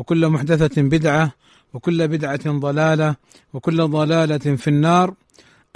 [0.00, 1.32] وكل محدثة بدعة
[1.74, 3.16] وكل بدعة ضلالة
[3.52, 5.14] وكل ضلالة في النار.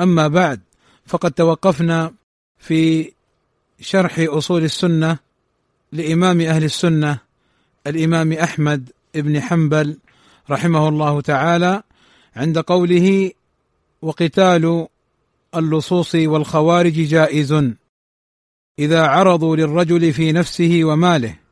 [0.00, 0.60] أما بعد
[1.06, 2.14] فقد توقفنا
[2.58, 3.12] في
[3.80, 5.18] شرح أصول السنة
[5.92, 7.18] لإمام أهل السنة
[7.86, 9.98] الإمام أحمد بن حنبل
[10.50, 11.82] رحمه الله تعالى
[12.36, 13.30] عند قوله
[14.02, 14.86] وقتال
[15.54, 17.52] اللصوص والخوارج جائز
[18.78, 21.43] إذا عرضوا للرجل في نفسه وماله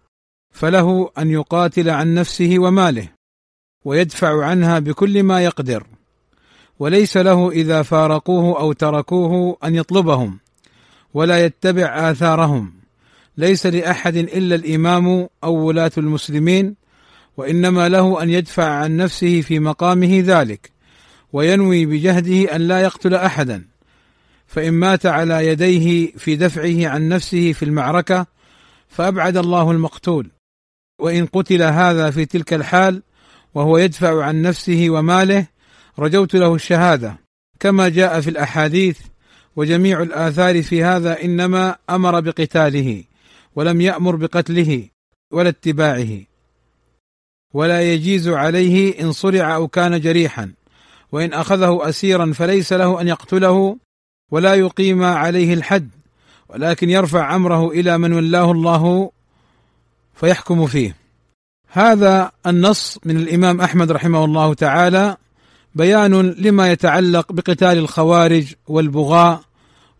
[0.52, 3.09] فله أن يقاتل عن نفسه وماله
[3.84, 5.87] ويدفع عنها بكل ما يقدر.
[6.79, 10.38] وليس له إذا فارقوه أو تركوه أن يطلبهم
[11.15, 12.73] ولا يتبع آثارهم.
[13.37, 16.74] ليس لأحد إلا الإمام أو ولاة المسلمين
[17.37, 20.71] وإنما له أن يدفع عن نفسه في مقامه ذلك
[21.32, 23.65] وينوي بجهده أن لا يقتل أحدا.
[24.46, 28.27] فإن مات على يديه في دفعه عن نفسه في المعركة
[28.88, 30.30] فأبعد الله المقتول.
[31.03, 33.03] وإن قتل هذا في تلك الحال
[33.55, 35.47] وهو يدفع عن نفسه وماله
[35.99, 37.17] رجوت له الشهادة.
[37.61, 38.99] كما جاء في الأحاديث
[39.57, 43.05] وجميع الآثار في هذا إنما أمر بقتاله
[43.57, 44.89] ولم يأمر بقتله
[45.33, 46.21] ولا اتباعه.
[47.55, 50.53] ولا يجيز عليه إن صرع أو كان جريحا
[51.13, 53.77] وإن أخذه اسيرا فليس له أن يقتله
[54.30, 55.91] ولا يقيم عليه الحد
[56.49, 59.11] ولكن يرفع أمره إلى من ولاه الله
[60.15, 60.96] فيحكم فيه.
[61.68, 65.16] هذا النص من الإمام أحمد رحمه الله تعالى
[65.75, 69.43] بيان لما يتعلق بقتال الخوارج والبغاء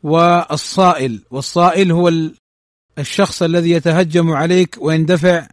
[0.03, 1.21] والصائل.
[1.31, 2.13] والصائل هو
[2.99, 5.49] الشخص الذي يتهجم عليك ويندفع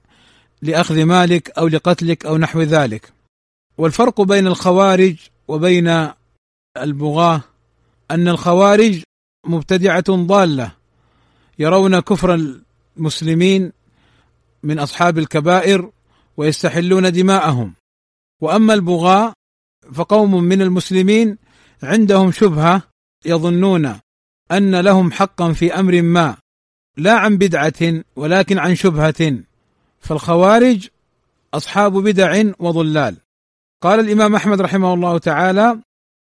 [0.61, 3.11] لأخذ مالك أو لقتلك أو نحو ذلك.
[3.77, 5.15] والفرق بين الخوارج
[5.47, 6.09] وبين
[6.77, 7.41] البغاة
[8.11, 9.01] أن الخوارج
[9.47, 10.71] مبتدعة ضالة
[11.59, 12.55] يرون كفر
[12.97, 13.71] المسلمين
[14.63, 15.91] من أصحاب الكبائر
[16.37, 17.73] ويستحلون دماءهم.
[18.41, 19.33] وأما البغاة
[19.93, 21.37] فقوم من المسلمين
[21.83, 22.81] عندهم شبهة
[23.25, 23.99] يظنون
[24.51, 26.37] أن لهم حقا في أمر ما
[26.97, 29.39] لا عن بدعة ولكن عن شبهة.
[29.99, 30.87] فالخوارج
[31.53, 33.15] أصحاب بدع وضلال.
[33.81, 35.79] قال الإمام أحمد رحمه الله تعالى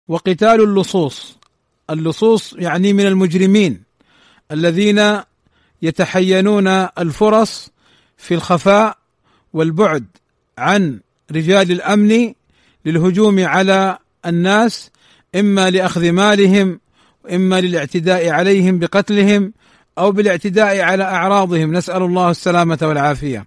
[0.08, 1.36] وقتال اللصوص.
[1.90, 3.82] اللصوص يعني من المجرمين
[4.52, 5.20] الذين
[5.82, 6.68] يتحينون
[6.98, 7.70] الفرص
[8.20, 8.98] في الخفاء
[9.52, 10.06] والبعد
[10.58, 11.00] عن
[11.32, 12.32] رجال الأمن
[12.84, 14.90] للهجوم على الناس
[15.34, 16.80] إما لأخذ مالهم
[17.24, 19.52] واما للاعتداء عليهم بقتلهم
[19.98, 21.72] أو بالاعتداء على أعراضهم.
[21.72, 23.46] نسأل الله السلامة والعافية.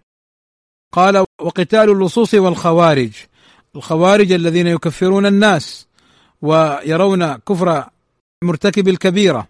[0.93, 3.11] قال وقتال اللصوص والخوارج.
[3.75, 5.87] الخوارج الذين يكفرون الناس
[6.41, 7.85] ويرون كفر
[8.43, 9.47] مرتكب الكبيرة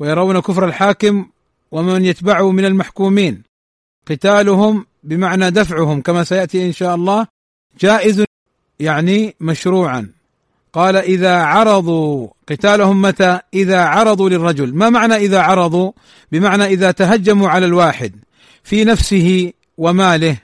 [0.00, 1.26] ويرون كفر الحاكم
[1.70, 3.42] ومن يتبعه من المحكومين.
[4.10, 7.26] قتالهم بمعنى دفعهم كما سيأتي إن شاء الله
[7.80, 8.24] جائز
[8.80, 10.08] يعني مشروعا
[10.72, 15.92] قال إذا عرضوا قتالهم متى؟ إذا عرضوا للرجل، ما معنى إذا عرضوا؟
[16.32, 18.12] بمعنى إذا تهجموا على الواحد
[18.64, 20.36] في نفسه وماله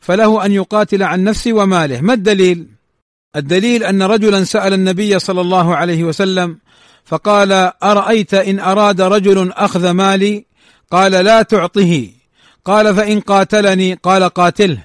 [0.00, 2.66] فله أن يقاتل عن نفسه وماله، ما الدليل؟
[3.36, 6.58] الدليل أن رجلا سأل النبي صلى الله عليه وسلم
[7.04, 7.52] فقال
[7.82, 10.44] أرأيت إن أراد رجل أخذ مالي
[10.90, 12.10] قال لا تعطه
[12.66, 14.82] قال فإن قاتلني قال قاتله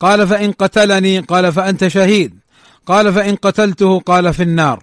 [0.00, 2.38] قال فإن قتلني قال فأنت شهيد.
[2.86, 4.82] قال فإن قتلته قال في النار.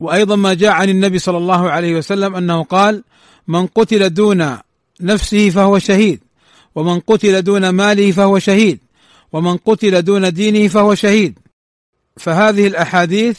[0.00, 3.04] وأيضا ما جاء عن النبي صلى الله عليه وسلم أنه قال
[3.48, 4.58] من قتل دون
[5.00, 6.20] نفسه فهو شهيد
[6.74, 8.78] ومن قتل دون ماله فهو شهيد
[9.32, 11.38] ومن قتل دون دينه فهو شهيد.
[12.16, 13.38] فهذه الأحاديث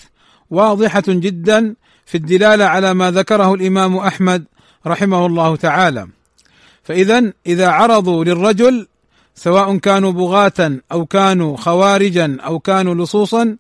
[0.50, 4.46] واضحة جدا في الدلالة على ما ذكره الإمام أحمد
[4.88, 6.21] رحمه الله تعالى.
[6.84, 8.88] فاذا إذا عرضوا للرجل
[9.36, 13.58] سواء كانوا بغاة أو كانوا خوارجا أو كانوا لصوصا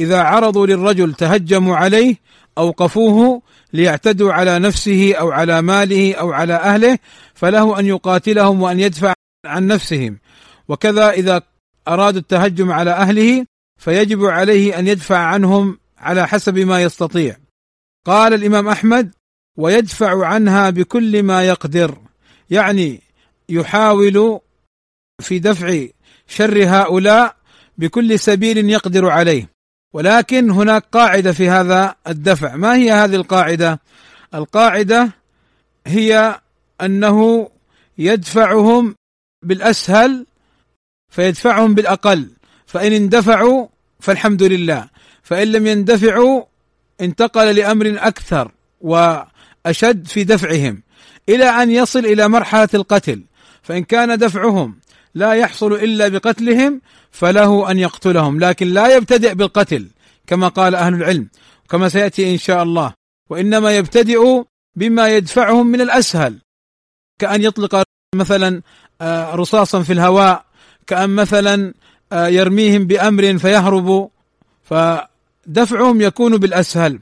[0.00, 2.16] إذا عرضوا للرجل تهجموا عليه
[2.58, 3.42] اوقفوه
[3.72, 6.98] ليعتدوا على نفسه أو على ماله أو على أهله
[7.34, 9.14] فله أن يقاتلهم وأن يدفع
[9.46, 10.18] عن نفسهم.
[10.68, 11.42] وكذا إذا
[11.88, 13.46] أرادوا التهجم على أهله
[13.80, 17.36] فيجب عليه أن يدفع عنهم على حسب ما يستطيع.
[18.06, 19.14] قال الإمام أحمد
[19.56, 21.98] ويدفع عنها بكل ما يقدر.
[22.50, 23.00] يعني
[23.48, 24.40] يحاول
[25.20, 25.86] في دفع
[26.26, 27.36] شر هؤلاء
[27.78, 29.48] بكل سبيل يقدر عليه.
[29.94, 32.56] ولكن هناك قاعدة في هذا الدفع.
[32.56, 33.80] ما هي هذه القاعدة؟
[34.34, 35.10] القاعدة
[35.86, 36.40] هي
[36.80, 37.50] أنه
[37.98, 38.94] يدفعهم
[39.42, 40.26] بالأسهل
[41.12, 42.30] فيدفعهم بالأقل.
[42.66, 43.66] فإن اندفعوا
[44.00, 44.88] فالحمد لله.
[45.22, 46.44] فإن لم يندفعوا
[47.00, 50.82] انتقل لأمر أكثر وأشد في دفعهم.
[51.28, 53.24] إلى أن يصل إلى مرحلة القتل
[53.62, 54.78] فإن كان دفعهم
[55.14, 56.80] لا يحصل إلا بقتلهم
[57.10, 59.88] فله أن يقتلهم لكن لا يبتدئ بالقتل
[60.26, 61.28] كما قال أهل العلم
[61.70, 62.92] كما سيأتي إن شاء الله
[63.30, 64.42] وإنما يبتدئ
[64.76, 66.38] بما يدفعهم من الأسهل
[67.18, 67.82] كأن يطلق
[68.14, 68.62] مثلا
[69.00, 70.44] آه، رصاصا في الهواء
[70.86, 71.74] كأن مثلا
[72.12, 74.08] آه، يرميهم بأمر فيهربوا
[74.64, 76.98] فدفعهم يكون بالأسهل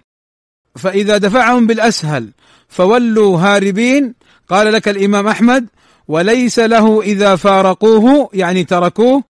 [0.76, 2.30] فإذا دفعهم بالأسهل
[2.68, 4.14] فولوا هاربين
[4.48, 5.66] قال لك الإمام أحمد
[6.08, 9.24] وليس له إذا فارقوه يعني تركوه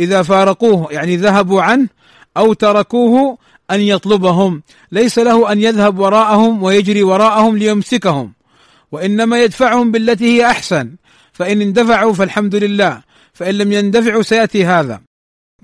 [0.00, 1.88] إذا فارقوه يعني ذهبوا عنه
[2.36, 3.38] أو تركوه
[3.70, 4.62] أن يطلبهم
[4.92, 8.32] ليس له أن يذهب وراءهم ويجري وراءهم ليمسكهم
[8.92, 10.96] وإنما يدفعهم بالتي هي أحسن.
[11.32, 13.02] فإن اندفعوا فالحمد لله
[13.32, 15.00] فإن لم يندفعوا سيأتي هذا.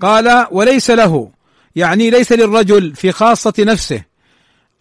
[0.01, 1.31] قال وليس له
[1.75, 4.03] يعني ليس للرجل في خاصة نفسه.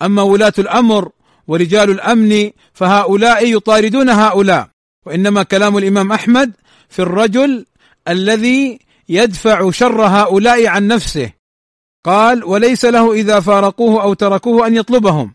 [0.03, 1.11] أما ولاة الأمر
[1.51, 4.69] ورجال الأمن فهؤلاء يطاردون هؤلاء.
[5.07, 6.53] وإنما كلام الإمام أحمد
[6.89, 7.67] في الرجل
[8.09, 11.31] الذي يدفع شر هؤلاء عن نفسه.
[12.05, 15.35] قال وليس له إذا فارقوه أو تركوه أن يطلبهم.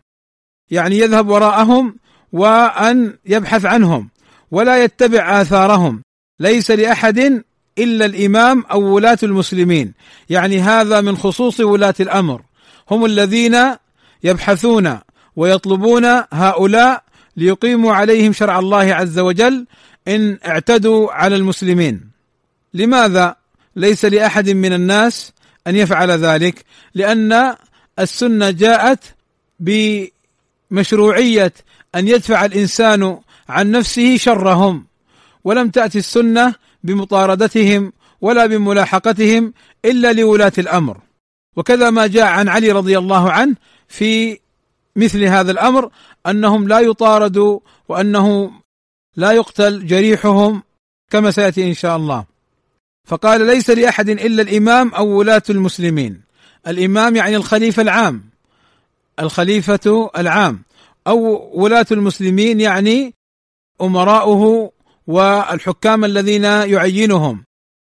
[0.70, 1.96] يعني يذهب وراءهم
[2.32, 4.10] وأن يبحث عنهم
[4.50, 6.02] ولا يتبع آثارهم.
[6.40, 7.44] ليس لأحد
[7.78, 9.94] إلا الإمام أو ولاة المسلمين.
[10.30, 12.42] يعني هذا من خصوص ولاة الأمر.
[12.90, 13.56] هم الذين
[14.24, 14.98] يبحثون
[15.36, 17.02] ويطلبون هؤلاء
[17.36, 19.66] ليقيموا عليهم شرع الله عز وجل
[20.08, 22.10] إن اعتدوا على المسلمين.
[22.74, 23.36] لماذا
[23.76, 25.32] ليس لأحد من الناس
[25.66, 27.56] أن يفعل ذلك؟ لأن
[27.98, 29.04] السنة جاءت
[30.70, 31.52] بمشروعية
[31.94, 33.18] أن يدفع الإنسان
[33.48, 34.86] عن نفسه شرهم
[35.44, 36.54] ولم تأتي السنة
[36.84, 39.52] بمطاردتهم ولا بملاحقتهم
[39.84, 41.00] إلا لولاة الأمر.
[41.56, 43.54] وكذا ما جاء عن علي رضي الله عنه
[43.88, 44.38] في
[44.96, 45.90] مثل هذا الأمر
[46.26, 48.50] أنهم لا يطاردوا وأنه
[49.16, 50.62] لا يقتل جريحهم
[51.10, 52.24] كما سيأتي إن شاء الله.
[53.04, 56.22] فقال ليس لأحد إلا الإمام أو ولاة المسلمين.
[56.66, 58.22] الإمام يعني الخليفة العام.
[59.20, 60.62] الخليفة العام.
[61.06, 63.14] أو ولاة المسلمين يعني
[63.80, 64.72] أمراؤه
[65.06, 67.44] والحكام الذين يعينهم.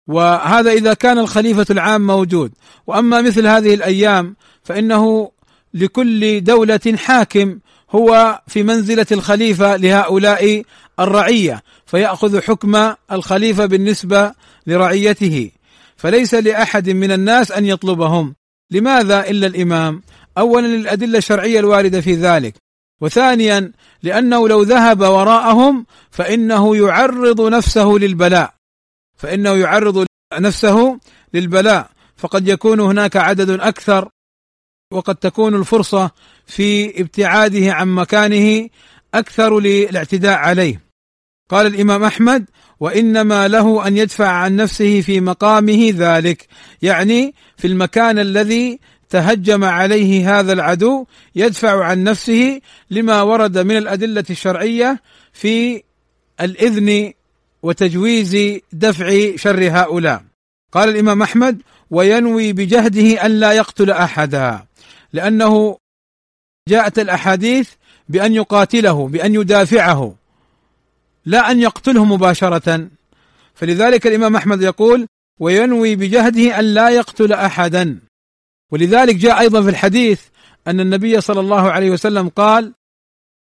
[0.08, 2.52] وهذا إذا كان الخليفة العام موجود.
[2.86, 5.30] وأما مثل هذه الأيام فإنه
[5.76, 7.58] لكل دولة حاكم
[7.90, 10.62] هو في منزلة الخليفة لهؤلاء
[11.00, 14.32] الرعية فيأخذ حكم الخليفة بالنسبة
[14.66, 15.50] لرعيته.
[15.96, 18.34] فليس لأحد من الناس أن يطلبهم.
[18.70, 20.02] لماذا إلا الإمام؟
[20.38, 22.54] اولا للأدلة الشرعية الواردة في ذلك.
[23.00, 28.54] وثانيا لأنه لو ذهب وراءهم فإنه يعرض نفسه للبلاء.
[29.16, 30.06] فإنه يعرض
[30.38, 31.00] نفسه
[31.34, 31.90] للبلاء.
[32.16, 34.08] فقد يكون هناك عدد أكثر
[34.92, 36.10] وقد تكون الفرصة
[36.46, 38.68] في ابتعاده عن مكانه
[39.14, 40.80] أكثر للاعتداء عليه.
[41.48, 42.44] قال الإمام أحمد
[42.80, 46.46] وإنما له أن يدفع عن نفسه في مقامه ذلك.
[46.82, 48.78] يعني في المكان الذي
[49.10, 55.02] تهجم عليه هذا العدو يدفع عن نفسه لما ورد من الأدلة الشرعية
[55.32, 55.82] في
[56.40, 57.12] الإذن
[57.62, 60.24] وتجويز دفع شر هؤلاء.
[60.72, 64.66] قال الإمام أحمد وينوي بجهده أن لا يقتل أحدا.
[65.16, 65.78] لأنه
[66.68, 67.70] جاءت الأحاديث
[68.08, 70.14] بأن يقاتله بأن يدافعه
[71.26, 72.88] لا أن يقتله مباشرة.
[73.54, 75.06] فلذلك الإمام أحمد يقول
[75.40, 77.98] وينوي بجهده أن لا يقتل احدا.
[78.72, 80.20] ولذلك جاء أيضا في الحديث
[80.66, 82.72] أن النبي صلى الله عليه وسلم قال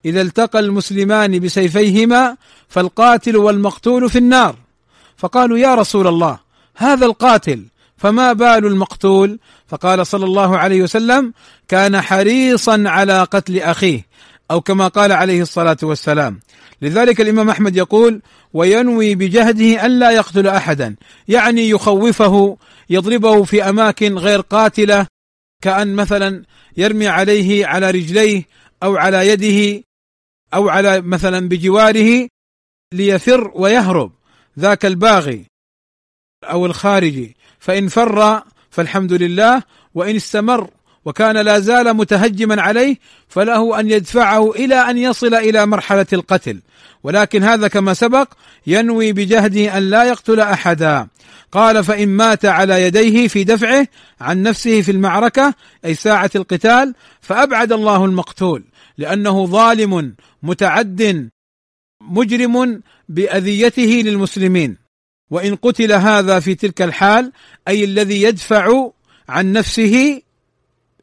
[0.05, 2.37] إذا التقى المسلمان بسيفيهما
[2.69, 4.57] فالقاتل والمقتول في النار.
[5.17, 6.39] فقالوا يا رسول الله
[6.77, 7.65] هذا القاتل
[8.03, 11.33] فما بال المقتول؟ فقال صلى الله عليه وسلم
[11.69, 14.07] كان حريصا على قتل أخيه
[14.51, 16.41] أو كما قال عليه الصلاة والسلام.
[16.83, 20.97] لذلك الإمام أحمد يقول وينوي بجهده أن لا يقتل احدا.
[21.29, 22.57] يعني يخوفه
[22.91, 25.07] يضربه في أماكن غير قاتلة
[25.63, 26.45] كأن مثلا
[26.77, 28.43] يرمي عليه على رجليه
[28.83, 29.85] أو على يده
[30.55, 32.29] أو على مثلا بجواره
[32.93, 34.13] ليفر ويهرب.
[34.59, 35.47] ذاك الباغي
[36.45, 37.37] أو الخارجي.
[37.63, 39.63] فإن فر فالحمد لله
[39.95, 40.71] وإن استمر
[41.05, 46.61] وكان لا زال متهجما عليه فله أن يدفعه إلى أن يصل إلى مرحلة القتل.
[47.03, 48.29] ولكن هذا كما سبق
[48.67, 51.09] ينوي بجهده أن لا يقتل أحدا.
[51.53, 53.87] قال فإن مات على يديه في دفعه
[54.21, 55.55] عن نفسه في المعركة
[55.85, 58.65] أي ساعة القتال فأبعد الله المقتول
[58.99, 61.31] لأنه ظالم متعد
[62.01, 64.82] مجرم بأذيته للمسلمين.
[65.33, 67.33] وإن قتل هذا في تلك الحال
[67.69, 68.91] أي الذي يدفع
[69.29, 70.23] عن نفسه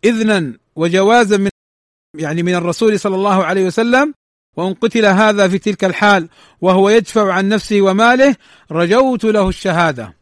[0.05, 1.49] إذنا وجوازا من
[2.17, 4.13] يعني من الرسول صلى الله عليه وسلم
[4.57, 6.29] وإن قتل هذا في تلك الحال
[6.61, 8.35] وهو يدفع عن نفسه وماله
[8.71, 10.13] رجوت له الشهادة.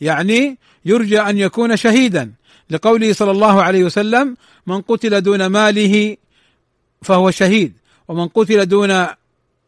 [0.00, 2.32] يعني يرجى أن يكون شهيدا.
[2.70, 4.36] لقوله صلى الله عليه وسلم
[4.66, 6.16] من قتل دون ماله
[7.02, 7.72] فهو شهيد
[8.08, 9.06] ومن قتل دون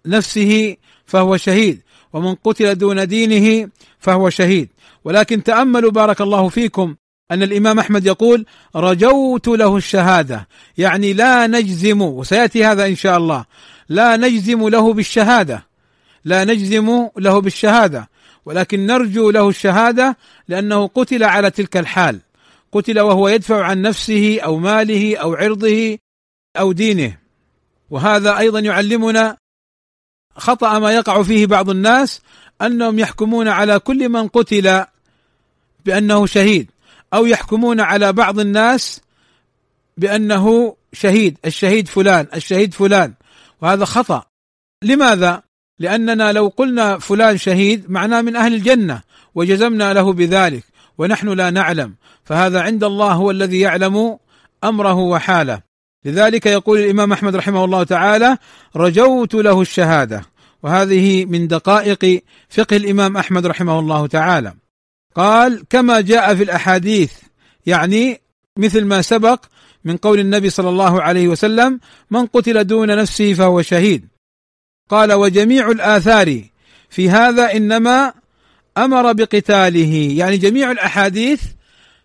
[0.07, 1.81] نفسه فهو شهيد.
[2.13, 4.69] ومن قتل دون دينه فهو شهيد.
[5.05, 6.95] ولكن تأملوا بارك الله فيكم
[7.31, 10.49] أن الإمام أحمد يقول رجوت له الشهادة.
[10.79, 13.45] يعني لا نجزم وسيأتي هذا إن شاء الله
[13.89, 15.67] لا نجزم له بالشهادة.
[16.25, 18.09] لا نجزم له بالشهادة.
[18.47, 20.17] ولكن نرجو له الشهادة
[20.49, 22.21] لأنه قتل على تلك الحال.
[22.73, 25.99] قتل وهو يدفع عن نفسه أو ماله أو عرضه
[26.57, 27.17] أو دينه.
[27.91, 29.37] وهذا أيضا يعلمنا
[30.37, 32.21] خطأ ما يقع فيه بعض الناس
[32.63, 34.85] أنهم يحكمون على كل من قتل
[35.85, 36.71] بأنه شهيد
[37.15, 39.01] أو يحكمون على بعض الناس
[39.97, 43.15] بأنه شهيد الشهيد فلان الشهيد فلان
[43.61, 44.25] وهذا خطأ.
[44.83, 45.43] لماذا؟
[45.79, 49.03] لأننا لو قلنا فلان شهيد معناه من أهل الجنة
[49.35, 50.65] وجزمنا له بذلك
[50.99, 51.95] ونحن لا نعلم
[52.25, 54.19] فهذا عند الله هو الذي يعلم
[54.65, 55.70] أمره وحاله.
[56.05, 58.39] لذلك يقول الإمام أحمد رحمه الله تعالى
[58.77, 60.23] رجوت له الشهادة.
[60.63, 64.55] وهذه من دقائق فقه الإمام أحمد رحمه الله تعالى.
[65.15, 67.13] قال كما جاء في الأحاديث.
[67.67, 68.21] يعني
[68.57, 69.45] مثل ما سبق
[69.85, 71.81] من قول النبي صلى الله عليه وسلم
[72.11, 74.09] من قتل دون نفسه فهو شهيد.
[74.91, 76.45] قال وجميع الآثار
[76.91, 78.13] في هذا إنما
[78.79, 80.15] أمر بقتاله.
[80.17, 81.43] يعني جميع الأحاديث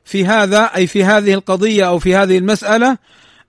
[0.05, 2.97] في هذا أي في هذه القضية أو في هذه المسألة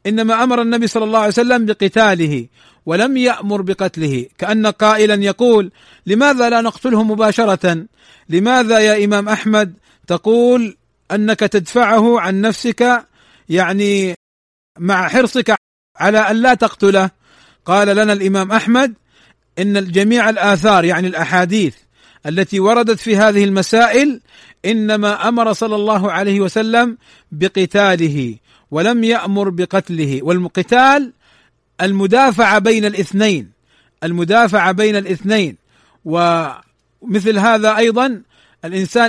[0.07, 2.47] إنما أمر النبي صلى الله عليه وسلم بقتاله
[2.87, 5.73] ولم يأمر بقتله كأن قائلا يقول
[6.07, 7.87] لماذا لا نقتله مباشرة؟
[8.29, 9.75] لماذا يا إمام أحمد
[10.07, 10.77] تقول
[11.13, 13.07] أنك تدفعه عن نفسك
[13.49, 14.15] يعني
[14.79, 15.55] مع حرصك
[15.97, 17.11] على أن لا تقتله؟
[17.65, 18.95] قال لنا الإمام أحمد
[19.59, 21.75] إن جميع الآثار يعني الأحاديث
[22.27, 24.21] التي وردت في هذه المسائل
[24.65, 26.99] إنما أمر صلى الله عليه وسلم
[27.33, 28.37] بقتاله.
[28.71, 30.23] ولم يأمر بقتله.
[30.23, 31.13] والقتال
[31.81, 33.51] المدافعه بين الاثنين.
[34.05, 35.57] المدافعه بين الاثنين.
[36.05, 38.23] ومثل هذا أيضا
[38.65, 39.09] الإنسان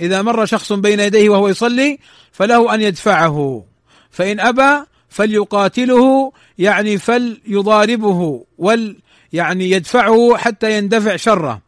[0.00, 1.98] إذا مر شخص بين يديه وهو يصلي
[2.32, 3.64] فله أن يدفعه.
[4.10, 8.96] فإن أبى فليقاتله يعني فليضاربه ول
[9.32, 11.62] يعني يدفعه حتى يندفع شره.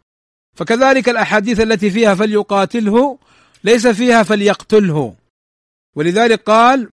[0.54, 3.18] فكذلك الأحاديث التي فيها فليقاتله
[3.64, 5.14] ليس فيها فليقتله.
[5.96, 6.88] ولذلك قال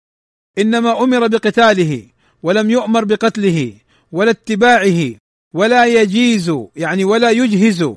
[0.59, 2.03] إنما أمر بقتاله
[2.43, 3.75] ولم يؤمر بقتله
[4.13, 5.15] ولا اتباعه
[5.55, 7.95] ولا يجيز يعني ولا يجهز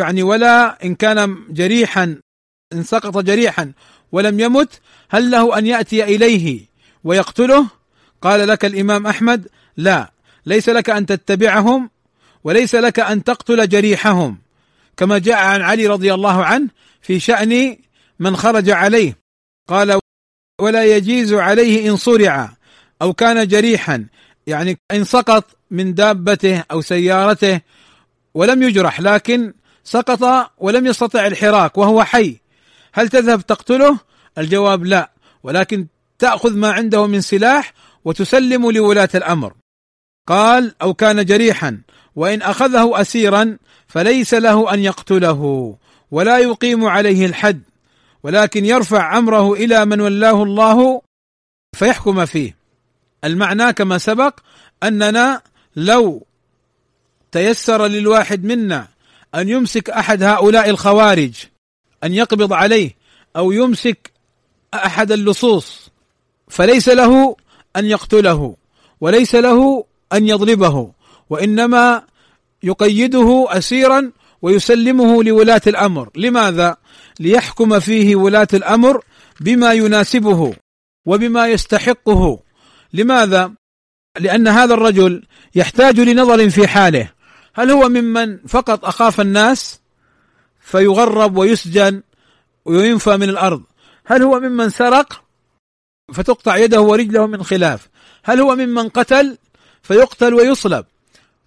[0.00, 2.16] يعني ولا إن كان جريحا
[2.72, 3.72] إن سقط جريحا
[4.12, 6.60] ولم يمت هل له أن يأتي إليه
[7.04, 7.66] ويقتله؟
[8.22, 10.12] قال لك الإمام أحمد لا
[10.46, 11.90] ليس لك أن تتبعهم
[12.44, 14.38] وليس لك أن تقتل جريحهم
[14.96, 16.68] كما جاء عن علي رضي الله عنه
[17.02, 17.76] في شأن
[18.18, 19.18] من خرج عليه
[19.68, 20.00] قال
[20.60, 22.52] ولا يجيز عليه إن صرع
[23.02, 24.06] أو كان جريحا
[24.46, 27.60] يعني إن سقط من دابته أو سيارته
[28.34, 29.52] ولم يجرح لكن
[29.84, 32.36] سقط ولم يستطع الحراك وهو حي
[32.92, 33.98] هل تذهب تقتله؟
[34.38, 35.10] الجواب لا
[35.42, 35.86] ولكن
[36.18, 37.72] تأخذ ما عنده من سلاح
[38.04, 39.52] وتسلم لولاة الأمر.
[40.28, 41.80] قال أو كان جريحا
[42.16, 45.76] وإن أخذه اسيرا فليس له أن يقتله
[46.10, 47.62] ولا يقيم عليه الحد
[48.22, 51.02] ولكن يرفع أمره إلى من ولاه الله
[51.76, 52.56] فيحكم فيه.
[53.24, 54.40] المعنى كما سبق
[54.82, 55.42] أننا
[55.76, 56.26] لو
[57.32, 58.88] تيسر للواحد منا
[59.34, 61.34] أن يمسك أحد هؤلاء الخوارج
[62.04, 62.96] أن يقبض عليه
[63.36, 64.12] أو يمسك
[64.74, 65.90] أحد اللصوص
[66.48, 67.36] فليس له
[67.76, 68.56] أن يقتله
[69.00, 70.92] وليس له أن يضربه
[71.30, 72.02] وإنما
[72.62, 74.12] يقيده اسيرا
[74.42, 76.76] ويسلمه لولاة الأمر، لماذا؟
[77.20, 79.04] ليحكم فيه ولاة الأمر
[79.40, 80.54] بما يناسبه
[81.06, 82.40] وبما يستحقه،
[82.92, 83.52] لماذا؟
[84.18, 85.22] لأن هذا الرجل
[85.54, 87.10] يحتاج لنظر في حاله،
[87.54, 89.80] هل هو ممن فقط أخاف الناس
[90.60, 92.02] فيغرب ويسجن
[92.64, 93.62] وينفى من الأرض؟
[94.06, 95.22] هل هو ممن سرق
[96.12, 97.88] فتقطع يده ورجله من خلاف؟
[98.24, 99.38] هل هو ممن قتل
[99.82, 100.84] فيقتل ويصلب؟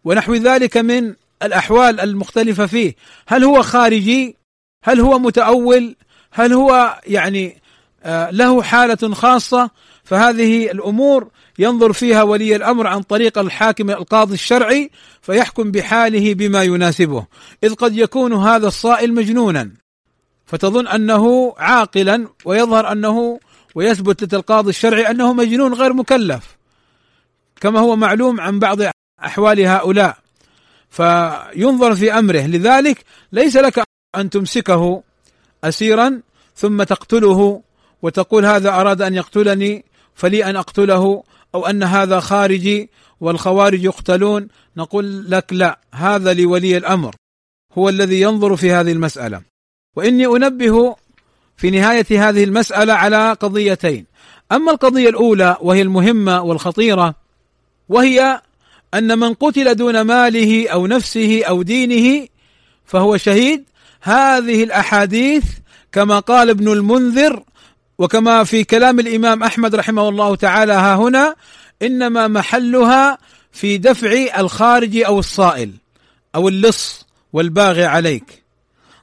[0.04, 2.96] ونحو ذلك من الأحوال المختلفة فيه.
[3.28, 4.38] هل هو خارجي؟
[4.84, 5.96] هل هو متأول؟
[6.32, 7.62] هل هو يعني
[8.04, 9.70] آه، له حالة خاصة؟
[10.04, 11.28] فهذه الأمور
[11.60, 17.26] ينظر فيها ولي الأمر عن طريق الحاكم القاضي الشرعي فيحكم بحاله بما يناسبه.
[17.64, 19.72] إذ قد يكون هذا الصائل مجنونا
[20.46, 23.40] فتظن أنه عاقلا ويظهر أنه
[23.76, 26.58] ويثبت لدى القاضي الشرعي أنه مجنون غير مكلف.
[27.62, 28.78] كما هو معلوم عن بعض
[29.26, 30.23] أحوال هؤلاء.
[30.94, 32.48] فينظر في أمره.
[32.48, 33.84] لذلك ليس لك
[34.16, 35.04] أن تمسكه
[35.64, 36.22] اسيرا
[36.56, 37.62] ثم تقتله
[38.02, 39.86] وتقول هذا أراد أن يقتلني
[40.16, 41.24] فلي أن أقتله
[41.56, 44.48] أو أن هذا خارجي والخوارج يقتلون.
[44.78, 47.16] نقول لك لا هذا لولي الأمر
[47.78, 49.42] هو الذي ينظر في هذه المسألة.
[49.96, 50.96] وإني أنبه
[51.58, 54.06] في نهاية هذه المسألة على قضيتين.
[54.52, 57.16] أما القضية الأولى وهي المهمة والخطيرة
[57.90, 58.42] وهي
[58.94, 62.28] أن من قتل دون ماله أو نفسه أو دينه
[62.86, 63.64] فهو شهيد
[64.02, 65.44] هذه الأحاديث
[65.92, 67.44] كما قال ابن المنذر
[67.98, 71.36] وكما في كلام الإمام أحمد رحمه الله تعالى ها هنا
[71.82, 73.18] إنما محلها
[73.52, 75.72] في دفع الخارج أو الصائل
[76.36, 78.44] أو اللص والباغي عليك.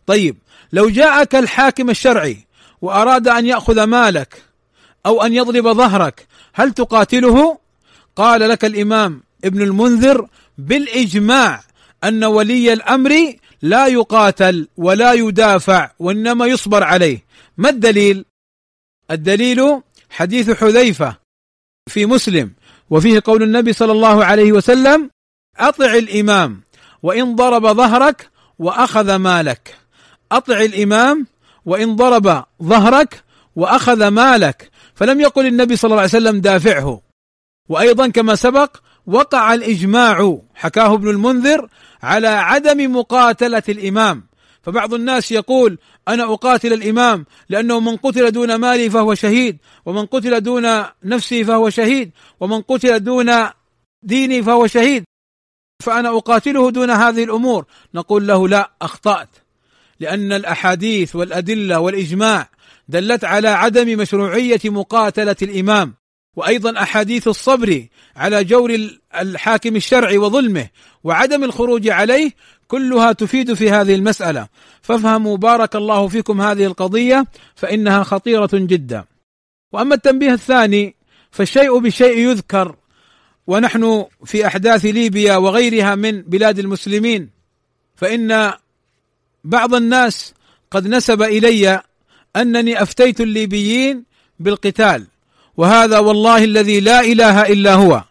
[0.07, 0.37] طيب
[0.73, 2.47] لو جاءك الحاكم الشرعي
[2.83, 4.43] وأراد أن يأخذ مالك
[5.07, 7.59] أو أن يضرب ظهرك هل تقاتله؟
[8.17, 10.29] قال لك الإمام ابن المنذر
[10.59, 11.63] بالإجماع
[12.05, 17.25] أن ولي الأمر لا يقاتل ولا يدافع وإنما يصبر عليه.
[17.59, 18.25] ما الدليل؟
[19.11, 19.81] الدليل
[20.11, 21.17] حديث حذيفة
[21.89, 22.53] في مسلم
[22.91, 25.11] وفيه قول النبي صلى الله عليه وسلم
[25.59, 26.61] أطع الإمام
[27.03, 29.79] وإن ضرب ظهرك وأخذ مالك
[30.33, 31.27] أطع الإمام
[31.67, 33.23] وإن ضرب ظهرك
[33.57, 37.01] وأخذ مالك فلم يقل النبي صلى الله عليه وسلم دافعه
[37.69, 41.69] وأيضا كما سبق وقع الإجماع حكاه ابن المنذر
[42.03, 44.31] على عدم مقاتلة الإمام.
[44.63, 45.79] فبعض الناس يقول
[46.09, 51.71] أنا أقاتل الإمام لأنه من قتل دون مالي فهو شهيد ومن قتل دون نفسي فهو
[51.71, 53.33] شهيد ومن قتل دون
[54.03, 55.05] ديني فهو شهيد.
[55.83, 57.65] فأنا أقاتله دون هذه الأمور.
[57.95, 59.29] نقول له لا أخطأت.
[60.01, 62.49] لأن الأحاديث والأدلة والإجماع
[62.89, 65.95] دلت على عدم مشروعية مقاتلة الإمام.
[66.37, 70.69] وأيضا أحاديث الصبر على جور الحاكم الشرعي وظلمه
[71.05, 72.31] وعدم الخروج عليه
[72.69, 74.49] كلها تفيد في هذه المسألة.
[74.83, 79.05] فافهموا بارك الله فيكم هذه القضية فإنها خطيرة جدا.
[79.73, 80.97] وأما التنبيه الثاني
[81.31, 82.77] فالشيء بالشيء يذكر
[83.47, 87.31] ونحن في أحداث ليبيا وغيرها من بلاد المسلمين.
[87.97, 88.53] فإن
[89.45, 90.35] بعض الناس
[90.71, 91.83] قد نسب إلي
[92.37, 94.05] أنني أفتيت الليبيين
[94.41, 95.07] بالقتال.
[95.61, 98.05] وهذا والله الذي لا إله إلا هو.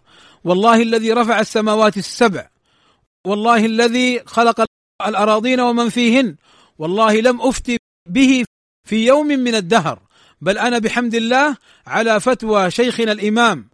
[0.43, 2.49] والله الذي رفع السماوات السبع.
[3.27, 4.65] والله الذي خلق
[5.07, 6.35] الأراضين ومن فيهن.
[6.79, 7.77] والله لم افتي
[8.09, 8.45] به
[8.87, 9.99] في يوم من الدهر.
[10.41, 11.57] بل أنا بحمد الله
[11.87, 13.69] على فتوى شيخنا الإمام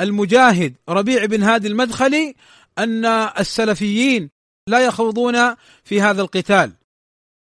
[0.00, 2.34] المجاهد ربيع بن هادي المدخلي
[2.78, 3.04] أن
[3.40, 4.30] السلفيين
[4.68, 6.72] لا يخوضون في هذا القتال.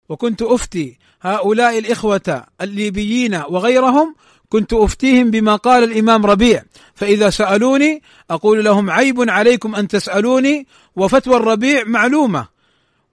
[0.10, 4.16] وكنت أفتي هؤلاء الإخوة الليبيين وغيرهم
[4.54, 6.64] كنت أفتيهم بما قال الإمام ربيع
[6.96, 12.48] فإذا سألوني أقول لهم عيب عليكم أن تسألوني وفتوى الربيع معلومة.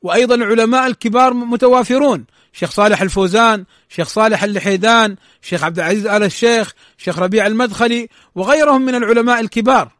[0.03, 6.74] وأيضا العلماء الكبار متوافرون شيخ صالح الفوزان شيخ صالح اللحيدان شيخ عبد العزيز آل الشيخ
[6.98, 9.92] شيخ ربيع المدخلي وغيرهم من العلماء الكبار.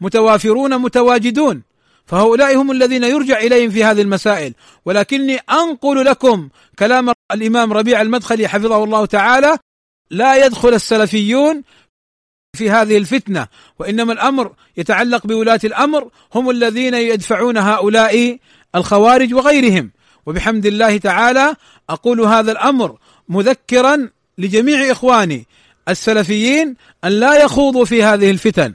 [0.00, 1.62] متوافرون متواجدون
[2.06, 4.54] فهؤلاء هم الذين يرجع إليهم في هذه المسائل.
[4.84, 6.48] ولكني أنقل لكم
[6.78, 9.58] كلام الإمام ربيع المدخلي حفظه الله تعالى
[10.10, 11.62] لا يدخل السلفيون
[12.56, 13.46] في هذه الفتنة
[13.78, 18.38] وإنما الأمر يتعلق بولاة الأمر هم الذين يدفعون هؤلاء
[18.74, 19.90] الخوارج وغيرهم.
[20.26, 21.56] وبحمد الله تعالى
[21.90, 25.46] أقول هذا الأمر مذكرا لجميع إخواني
[25.88, 28.74] السلفيين أن لا يخوضوا في هذه الفتن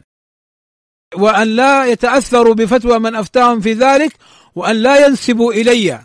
[1.15, 4.17] وأن لا يتأثروا بفتوى من أفتاهم في ذلك
[4.55, 5.99] وأن لا ينسبوا إلي.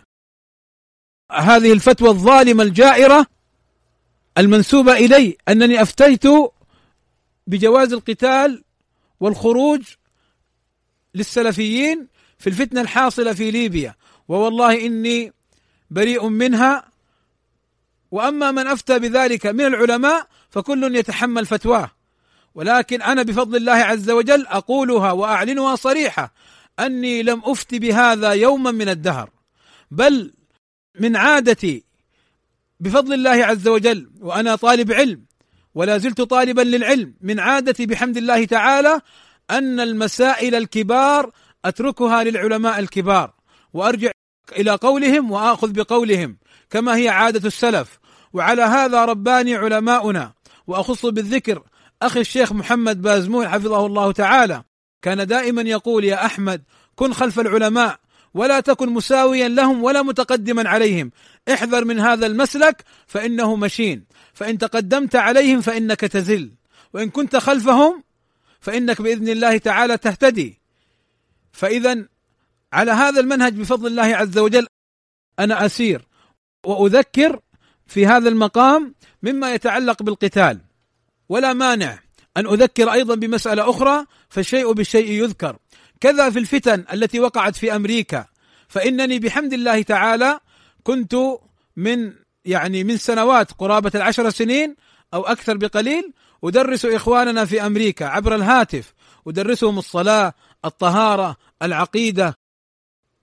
[1.31, 3.25] هذه الفتوى الظالمة الجائرة
[4.37, 6.23] المنسوبة إلي أنني أفتيت
[7.47, 8.63] بجواز القتال
[9.19, 9.81] والخروج
[11.15, 12.07] للسلفيين
[12.39, 13.95] في الفتنة الحاصلة في ليبيا
[14.27, 15.33] ووالله إني
[15.91, 16.91] بريء منها.
[18.11, 21.91] وأما من أفتى بذلك من العلماء فكل يتحمل فتواه.
[22.55, 26.33] ولكن أنا بفضل الله عز وجل أقولها وأعلنها صريحة
[26.79, 29.29] أني لم افتي بهذا يوما من الدهر
[29.91, 30.33] بل
[30.99, 31.83] من عادتي
[32.81, 35.25] بفضل الله عز وجل وأنا طالب علم
[35.75, 37.13] ولا زلت طالبا للعلم.
[37.21, 39.01] من عادتي بحمد الله تعالى
[39.51, 41.31] أن المسائل الكبار
[41.65, 43.33] أتركها للعلماء الكبار
[43.73, 44.11] وأرجع
[44.57, 46.37] إلى قولهم وأخذ بقولهم
[46.69, 47.99] كما هي عادة السلف.
[48.33, 50.33] وعلى هذا رباني علماؤنا.
[50.67, 51.63] وأخص بالذكر
[52.01, 54.63] أخي الشيخ محمد بازمون حفظه الله تعالى
[55.01, 56.63] كان دائما يقول يا أحمد
[56.95, 57.99] كن خلف العلماء
[58.33, 61.11] ولا تكن مساويا لهم ولا متقدما عليهم.
[61.53, 64.05] احذر من هذا المسلك فإنه مشين.
[64.33, 66.51] فإن تقدمت عليهم فإنك تزل.
[66.93, 68.03] وإن كنت خلفهم
[68.59, 70.61] فإنك بإذن الله تعالى تهتدي.
[71.51, 72.05] فاذا
[72.73, 74.67] على هذا المنهج بفضل الله عز وجل
[75.39, 76.07] أنا أسير
[76.65, 77.39] وأذكر
[77.87, 80.59] في هذا المقام مما يتعلق بالقتال.
[81.29, 81.99] ولا مانع
[82.37, 85.57] أن أذكر أيضا بمسألة أخرى فالشيء بالشيء يذكر.
[86.01, 88.25] كذا في الفتن التي وقعت في أمريكا.
[88.67, 90.39] فإنني بحمد الله تعالى
[90.83, 91.15] كنت
[91.75, 92.13] من
[92.45, 94.75] يعني من سنوات قرابة العشر سنين
[95.13, 98.93] أو أكثر بقليل أدرس إخواننا في أمريكا عبر الهاتف.
[99.27, 100.33] أدرسهم الصلاة
[100.65, 102.37] الطهارة العقيدة.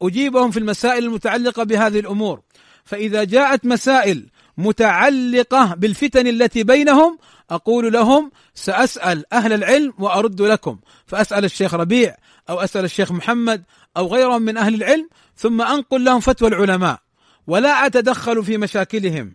[0.02, 2.40] أجيبهم في المسائل المتعلقة بهذه الأمور.
[2.84, 7.18] فإذا جاءت مسائل متعلقة بالفتن التي بينهم
[7.50, 10.78] أقول لهم سأسأل أهل العلم وأرد لكم.
[11.06, 12.16] فأسأل الشيخ ربيع
[12.48, 13.64] أو أسأل الشيخ محمد
[13.96, 17.00] أو غيرهم من أهل العلم ثم أنقل لهم فتوى العلماء.
[17.46, 19.34] ولا أتدخل في مشاكلهم.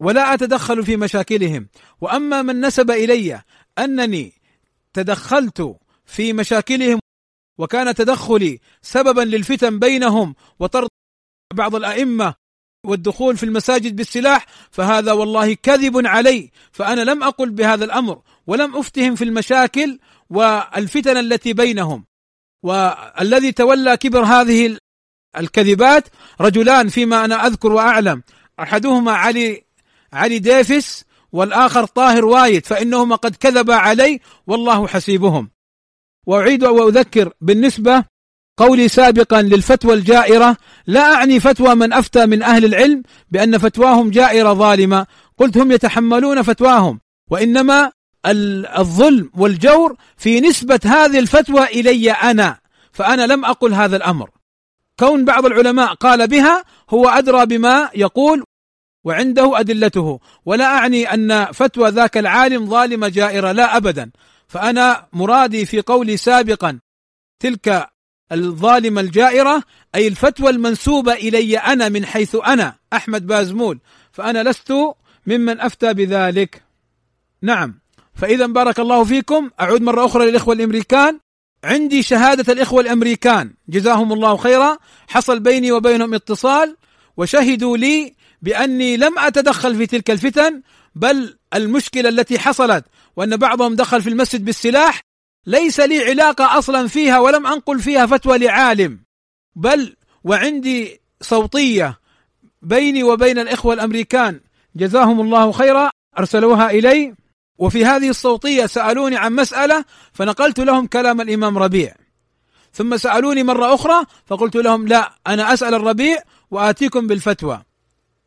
[0.00, 1.68] ولا أتدخل في مشاكلهم.
[2.00, 3.42] وأما من نسب إلي
[3.78, 4.32] أنني
[4.92, 7.00] تدخلت في مشاكلهم
[7.58, 10.88] وكان تدخلي سببا للفتن بينهم وطرد
[11.54, 12.34] بعض الأئمة
[12.86, 19.14] والدخول في المساجد بالسلاح فهذا والله كذب علي فأنا لم أقل بهذا الأمر ولم أفتهم
[19.14, 19.98] في المشاكل
[20.32, 22.04] والفتن التي بينهم.
[22.62, 24.76] والذي تولى كبر هذه
[25.36, 26.08] الكذبات
[26.40, 28.22] رجلان فيما أنا أذكر وأعلم.
[28.60, 29.64] أحدهما علي
[30.12, 35.50] علي ديفيس والآخر طاهر وايد فإنهما قد كذبا علي والله حسيبهم.
[36.26, 38.04] وأعيد وأذكر بالنسبة
[38.56, 40.56] قولي سابقا للفتوى الجائرة.
[40.86, 45.06] لا أعني فتوى من أفتى من أهل العلم بأن فتواهم جائرة ظالمة.
[45.38, 47.92] قلت هم يتحملون فتواهم وإنما
[48.26, 52.58] الظلم والجور في نسبة هذه الفتوى إلي أنا
[52.92, 54.30] فأنا لم أقل هذا الأمر.
[54.98, 58.44] كون بعض العلماء قال بها هو أدرى بما يقول
[59.04, 60.20] وعنده أدلته.
[60.44, 64.10] ولا أعني أن فتوى ذاك العالم ظالمه جائرة لا ابدا.
[64.48, 66.78] فأنا مرادي في قولي سابقا
[67.40, 67.88] تلك
[68.32, 69.62] الظالمه الجائرة
[69.94, 73.80] أي الفتوى المنسوبة إلي أنا من حيث أنا أحمد بازمول
[74.12, 74.72] فأنا لست
[75.26, 76.62] ممن أفتى بذلك.
[77.42, 77.81] نعم.
[78.14, 79.50] فإذا بارك الله فيكم.
[79.60, 81.18] أعود مرة أخرى للإخوة الأمريكان.
[81.64, 83.54] عندي شهادة الإخوة الأمريكان.
[83.68, 84.78] جزاهم الله خيرا.
[85.08, 86.76] حصل بيني وبينهم اتصال
[87.16, 90.62] وشهدوا لي بأني لم أتدخل في تلك الفتن
[90.94, 92.84] بل المشكلة التي حصلت
[93.16, 95.00] وأن بعضهم دخل في المسجد بالسلاح
[95.46, 98.98] ليس لي علاقة أصلا فيها ولم أنقل فيها فتوى لعالم.
[99.56, 102.00] بل وعندي صوتية
[102.62, 104.40] بيني وبين الإخوة الأمريكان.
[104.76, 105.90] جزاهم الله خيرا.
[106.18, 107.14] أرسلوها إلي.
[107.58, 111.94] وفي هذه الصوتية سألوني عن مسألة فنقلت لهم كلام الإمام ربيع.
[112.72, 117.62] ثم سألوني مرة أخرى فقلت لهم لا أنا أسأل الربيع وآتيكم بالفتوى.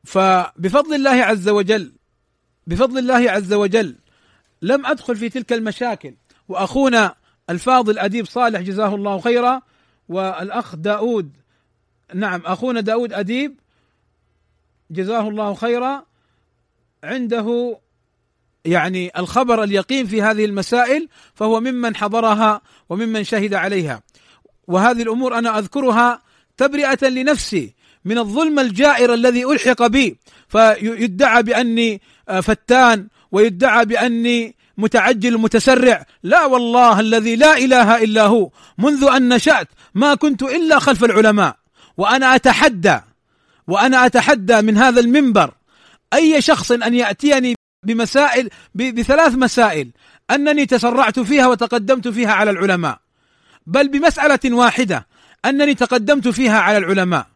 [0.03, 1.93] فبفضل الله عز وجل
[2.67, 3.95] بفضل الله عز وجل
[4.61, 6.15] لم أدخل في تلك المشاكل.
[6.47, 7.15] وأخونا
[7.49, 9.61] الفاضل أديب صالح جزاه الله خيرا
[10.09, 11.37] والأخ داود
[12.13, 13.59] نعم أخونا داود أديب
[14.91, 16.05] جزاه الله خيرا
[17.03, 17.79] عنده
[18.65, 24.01] يعني الخبر اليقين في هذه المسائل فهو ممن حضرها وممن شهد عليها.
[24.67, 26.21] وهذه الأمور أنا أذكرها
[26.57, 27.73] تبرئة لنفسي
[28.05, 30.17] من الظلم الجائر الذي ألحق بي.
[30.47, 32.01] فيدعى بأني
[32.41, 36.05] فتان ويدعى بأني متعجل متسرع.
[36.23, 38.49] لا والله الذي لا إله إلا هو.
[38.77, 41.55] منذ أن نشأت ما كنت إلا خلف العلماء.
[41.97, 42.99] وأنا أتحدى
[43.67, 45.53] وأنا أتحدى من هذا المنبر
[46.13, 49.91] أي شخص أن يأتيني بمسائل بثلاث مسائل
[50.31, 52.99] أنني تسرعت فيها وتقدمت فيها على العلماء.
[53.67, 55.07] بل بمسألة واحدة
[55.45, 57.27] أنني تقدمت فيها على العلماء.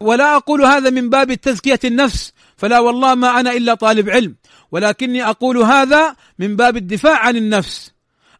[0.00, 4.34] ولا أقول هذا من باب تزكية النفس فلا والله ما أنا إلا طالب علم
[4.72, 7.92] ولكني أقول هذا من باب الدفاع عن النفس.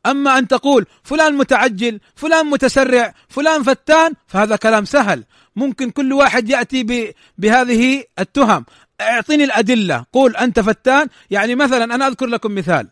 [0.07, 5.25] أما أن تقول فلان متعجل فلان متسرع فلان فتان فهذا كلام سهل.
[5.57, 8.65] ممكن كل واحد يأتي بهذه التهم.
[9.01, 10.05] اعطيني الأدلة.
[10.13, 11.09] قول أنت فتان.
[11.31, 12.89] يعني مثلا أنا أذكر لكم مثال.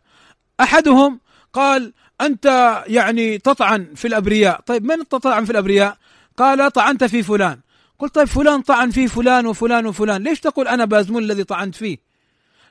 [0.60, 1.20] أحدهم
[1.52, 2.46] قال أنت
[2.86, 4.60] يعني تطعن في الأبرياء.
[4.60, 5.96] طيب من تطعن في الأبرياء؟
[6.36, 7.60] قال طعنت في فلان.
[7.98, 10.22] قلت طيب فلان طعن فيه فلان وفلان وفلان.
[10.22, 11.98] ليش تقول أنا بازمون الذي طعنت فيه؟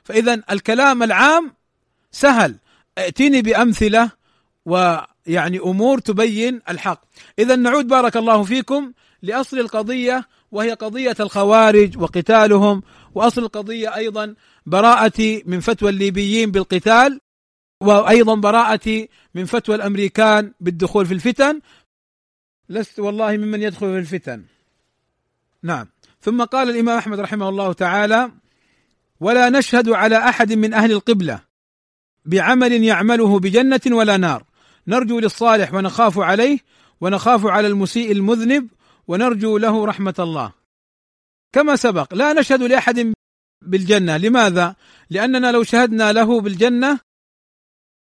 [0.04, 1.52] فاذا الكلام العام
[2.12, 2.56] سهل.
[2.98, 4.10] ائتني بأمثلة
[4.66, 7.00] ويعني أمور تبين الحق.
[7.38, 8.92] اذا نعود بارك الله فيكم
[9.22, 12.82] لأصل القضية وهي قضية الخوارج وقتالهم
[13.14, 14.34] وأصل القضية أيضا
[14.66, 17.20] براءتي من فتوى الليبيين بالقتال
[17.80, 21.60] وأيضا براءتي من فتوى الأمريكان بالدخول في الفتن.
[22.68, 24.44] لست والله ممن يدخل في الفتن.
[25.62, 25.86] نعم.
[26.20, 28.30] ثم قال الإمام أحمد رحمه الله تعالى
[29.20, 31.40] ولا نشهد على أحد من أهل القبلة
[32.24, 34.44] بعمل يعمله بجنة ولا نار.
[34.86, 36.58] نرجو للصالح ونخاف عليه
[37.00, 38.68] ونخاف على المسيء المذنب
[39.08, 40.63] ونرجو له رحمة الله.
[41.54, 42.14] كما سبق.
[42.14, 43.12] لا نشهد لأحد
[43.62, 44.16] بالجنة.
[44.16, 44.76] لماذا؟
[45.10, 47.00] لأننا لو شهدنا له بالجنة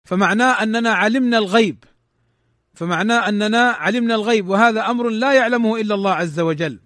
[0.06, 1.84] فمعناه أننا علمنا الغيب.
[2.74, 6.80] فمعناه أننا علمنا الغيب وهذا أمر لا يعلمه إلا الله عز وجل.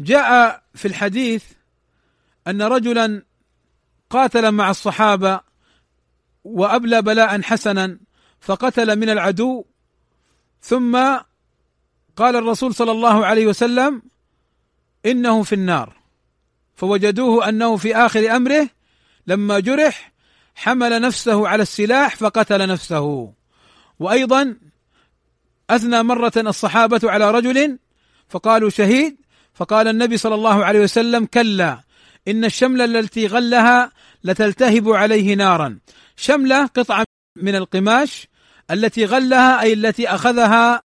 [0.00, 1.44] جاء في الحديث
[2.46, 3.22] أن رجلا
[4.10, 5.40] قاتل مع الصحابة
[6.44, 7.98] وأبلى بلاء حسنا
[8.40, 9.64] فقتل من العدو
[10.60, 10.96] ثم
[12.16, 14.02] قال الرسول صلى الله عليه وسلم
[15.06, 15.96] إنه في النار.
[16.74, 18.68] فوجدوه أنه في آخر أمره
[19.26, 20.12] لما جرح
[20.54, 23.32] حمل نفسه على السلاح فقتل نفسه.
[23.98, 24.56] وأيضا
[25.70, 27.78] أثنى مرة الصحابة على رجل
[28.28, 29.16] فقالوا شهيد
[29.54, 31.80] فقال النبي صلى الله عليه وسلم كلا
[32.28, 33.92] إن الشملة التي غلها
[34.24, 35.78] لتلتهب عليه نارا.
[36.16, 37.04] شملة قطعة
[37.36, 38.28] من القماش
[38.70, 40.82] التي غلها أي التي أخذها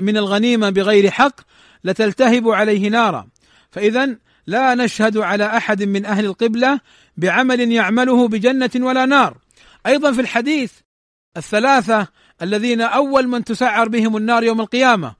[0.00, 1.40] من الغنيمة بغير حق
[1.84, 3.28] لتلتهب عليه نارا.
[3.70, 6.80] فاذا لا نشهد على أحد من أهل القبلة
[7.16, 9.38] بعمل يعمله بجنة ولا نار.
[9.86, 10.72] أيضا في الحديث
[11.36, 12.08] الثلاثة
[12.42, 15.14] الذين أول من تسعر بهم النار يوم القيامة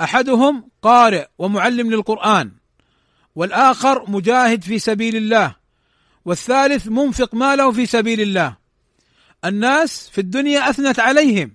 [0.00, 2.50] أحدهم قارئ ومعلم للقرآن
[3.34, 5.56] والآخر مجاهد في سبيل الله
[6.24, 8.56] والثالث منفق ماله في سبيل الله.
[9.44, 11.54] الناس في الدنيا أثنت عليهم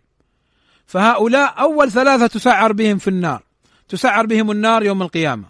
[0.86, 3.43] فهؤلاء أول ثلاثة تسعر بهم في النار.
[3.89, 5.45] تسعر بهم النار يوم القيامة.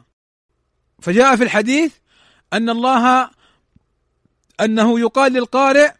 [1.01, 1.93] فجاء في الحديث
[2.53, 3.29] أن الله
[4.61, 5.91] أنه يقال للقارئ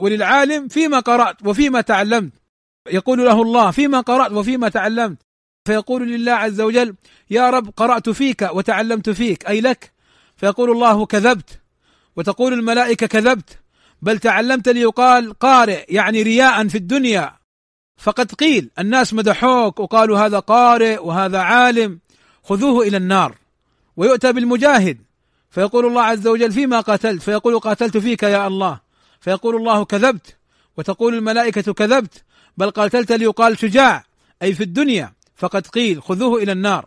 [0.00, 2.32] وللعالم فيما قرأت وفيما تعلمت.
[2.88, 5.18] يقول له الله فيما قرأت وفيما تعلمت.
[5.64, 6.94] فيقول لله عز وجل
[7.30, 9.92] يا رب قرأت فيك وتعلمت فيك أي لك.
[10.36, 11.60] فيقول الله كذبت.
[12.16, 13.58] وتقول الملائكة كذبت.
[14.02, 17.35] بل تعلمت ليقال قارئ يعني رياء في الدنيا.
[17.96, 21.98] فقد قيل الناس مدحوك وقالوا هذا قارئ وهذا عالم
[22.44, 23.34] خذوه إلى النار
[23.96, 24.98] ويؤتى بالمجاهد.
[25.50, 28.80] فيقول الله عز وجل فيما قاتلت فيقول قاتلت فيك يا الله.
[29.20, 30.36] فيقول الله كذبت
[30.76, 32.24] وتقول الملائكة كذبت
[32.56, 34.04] بل قاتلت ليقال شجاع
[34.42, 35.12] أي في الدنيا.
[35.36, 36.86] فقد قيل خذوه إلى النار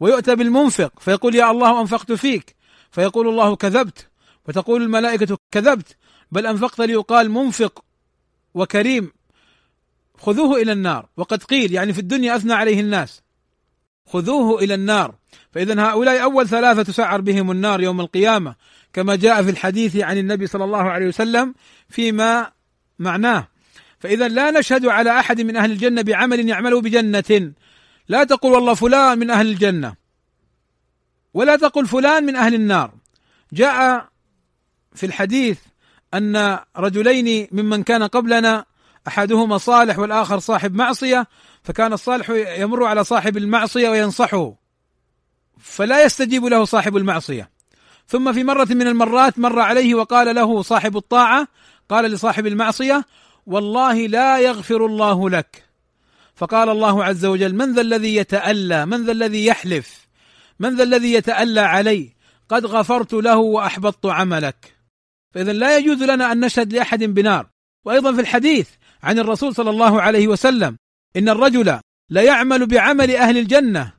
[0.00, 0.92] ويؤتى بالمنفق.
[1.00, 2.56] فيقول يا الله أنفقت فيك.
[2.90, 4.08] فيقول الله كذبت
[4.48, 5.96] وتقول الملائكة كذبت
[6.32, 7.84] بل أنفقت ليقال منفق
[8.54, 9.12] وكريم.
[10.20, 11.08] خذوه إلى النار.
[11.16, 13.22] وقد قيل يعني في الدنيا أثنى عليه الناس.
[14.06, 15.14] خذوه إلى النار.
[15.52, 18.54] فإذا هؤلاء أول ثلاثة تسعر بهم النار يوم القيامة
[18.92, 21.54] كما جاء في الحديث عن النبي صلى الله عليه وسلم
[21.88, 22.52] فيما
[22.98, 23.48] معناه.
[23.98, 27.52] فإذا لا نشهد على أحد من أهل الجنة بعمل يعمله بجنة.
[28.08, 29.94] لا تقول والله فلان من أهل الجنة
[31.34, 32.94] ولا تقل فلان من أهل النار.
[33.52, 34.08] جاء
[34.94, 35.58] في الحديث
[36.14, 38.64] أن رجلين ممن كان قبلنا
[39.10, 41.26] أحدهما صالح والآخر صاحب معصية
[41.62, 44.54] فكان الصالح يمر على صاحب المعصية وينصحه
[45.58, 47.50] فلا يستجيب له صاحب المعصية.
[48.08, 51.48] ثم في مرة من المرات مر عليه وقال له صاحب الطاعة
[51.88, 53.04] قال لصاحب المعصية
[53.46, 55.64] والله لا يغفر الله لك.
[56.34, 60.08] فقال الله عز وجل من ذا الذي يتألى؟ من ذا الذي يحلف؟
[60.60, 62.12] من ذا الذي يتألى علي؟
[62.48, 64.74] قد غفرت له وأحبطت عملك.
[65.34, 67.46] فإذا لا يجوز لنا أن نشهد لأحد بنار.
[67.84, 68.68] وأيضا في الحديث
[69.02, 70.76] عن الرسول صلى الله عليه وسلم
[71.16, 73.92] إن الرجل ليعمل بعمل أهل الجنة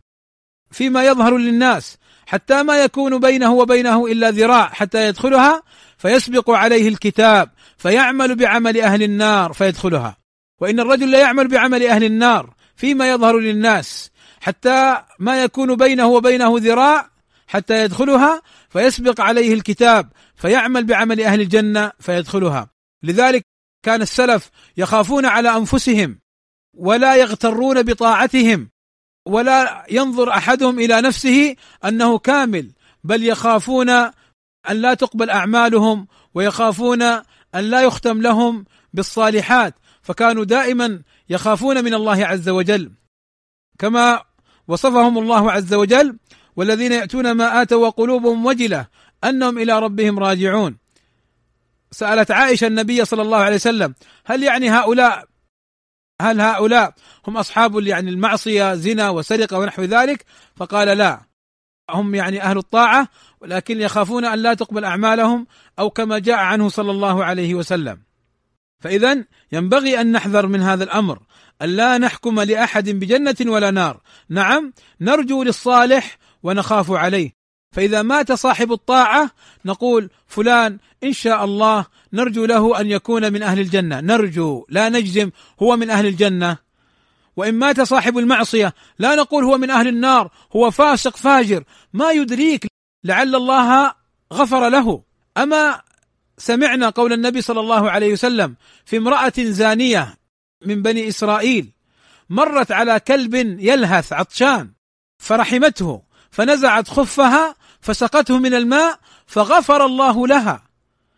[0.72, 5.64] فيما يظهر للناس حتى ما يكون بينه وبينه إلا ذراع حتى يدخلها
[5.98, 10.18] فيسبق عليه الكتاب فيعمل بعمل أهل النار فيدخلها.
[10.62, 14.12] وإن الرجل لا يعمل بعمل أهل النار فيما يظهر للناس
[14.42, 17.10] حتى ما يكون بينه وبينه ذراع
[17.48, 22.70] حتى يدخلها فيسبق عليه الكتاب فيعمل بعمل أهل الجنة فيدخلها.
[23.04, 23.51] لذلك
[23.84, 26.20] كان السلف يخافون على أنفسهم
[26.74, 28.70] ولا يغترون بطاعتهم
[29.26, 32.72] ولا ينظر أحدهم إلى نفسه أنه كامل
[33.04, 34.12] بل يخافون أن
[34.70, 37.24] لا تقبل أعمالهم ويخافون أن
[37.56, 42.92] لا يختم لهم بالصالحات فكانوا دائما يخافون من الله عز وجل.
[43.80, 44.24] كما
[44.68, 46.18] وصفهم الله عز وجل
[46.56, 48.88] والذين يأتون ما آتوا وقلوبهم وجلة
[49.24, 50.78] أنهم إلى ربهم راجعون
[51.92, 53.94] سألت عائشة النبي صلى الله عليه وسلم
[54.26, 55.26] هل يعني هؤلاء
[56.22, 56.94] هل هؤلاء
[57.28, 60.26] هم أصحاب يعني المعصية زنا وسرقة ونحو ذلك؟
[60.56, 61.22] فقال لا
[61.90, 63.08] هم يعني أهل الطاعة
[63.42, 65.48] ولكن يخافون أن لا تقبل أعمالهم
[65.80, 68.02] أو كما جاء عنه صلى الله عليه وسلم.
[68.80, 71.20] فاذا ينبغي أن نحذر من هذا الأمر
[71.62, 77.41] أن لا نحكم لأحد بجنة ولا نار نعم نرجو للصالح ونخاف عليه
[77.72, 79.32] فإذا مات صاحب الطاعة
[79.66, 84.00] نقول فلان إن شاء الله نرجو له أن يكون من أهل الجنة.
[84.00, 85.32] نرجو لا نجزم
[85.64, 86.58] هو من أهل الجنة.
[87.36, 91.64] وإن مات صاحب المعصية لا نقول هو من أهل النار هو فاسق فاجر.
[91.94, 92.68] ما يدريك
[93.04, 93.94] لعل الله
[94.34, 95.04] غفر له.
[95.38, 95.82] أما
[96.38, 98.56] سمعنا قول النبي صلى الله عليه وسلم
[98.86, 100.18] في امرأة زانية
[100.66, 101.72] من بني إسرائيل
[102.30, 104.72] مرت على كلب يلهث عطشان
[105.18, 110.64] فرحمته فنزعت خفها فسقته من الماء فغفر الله لها.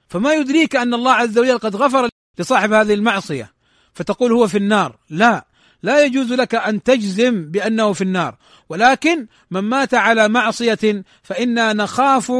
[0.10, 3.54] فما يدريك أن الله عز وجل قد غفر لصاحب هذه المعصية.
[3.93, 4.95] فتقول هو في النار.
[5.10, 5.45] لا.
[5.84, 8.36] لا يجوز لك أن تجزم بأنه في النار.
[8.69, 12.32] ولكن من مات على معصية فإنا نخاف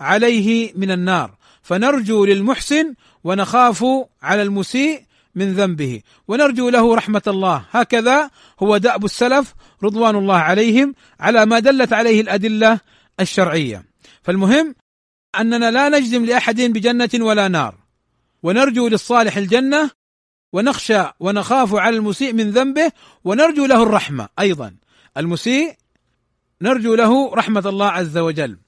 [0.00, 1.34] عليه من النار.
[1.62, 3.84] فنرجو للمحسن ونخاف
[4.22, 5.02] على المسيء
[5.34, 6.00] من ذنبه.
[6.28, 7.64] ونرجو له رحمة الله.
[7.70, 8.30] هكذا
[8.62, 12.80] هو دأب السلف رضوان الله عليهم على ما دلت عليه الأدلة
[13.20, 13.84] الشرعية.
[14.22, 14.74] فالمهم
[15.40, 17.74] أننا لا نجزم لاحد بجنة ولا نار.
[18.42, 19.90] ونرجو للصالح الجنة
[20.52, 22.92] ونخشى ونخاف على المسيء من ذنبه
[23.24, 24.76] ونرجو له الرحمة أيضا.
[25.16, 25.74] المسيء
[26.62, 28.58] نرجو له رحمة الله عز وجل.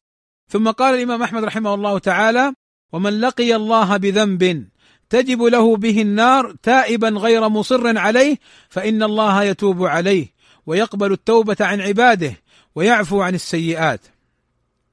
[0.48, 2.54] ثم قال الإمام أحمد رحمه الله تعالى
[2.92, 4.68] ومن لقي الله بذنب
[5.10, 10.26] تجب له به النار تائبا غير مصر عليه فإن الله يتوب عليه
[10.66, 12.34] ويقبل التوبة عن عباده
[12.74, 14.00] ويعفو عن السيئات.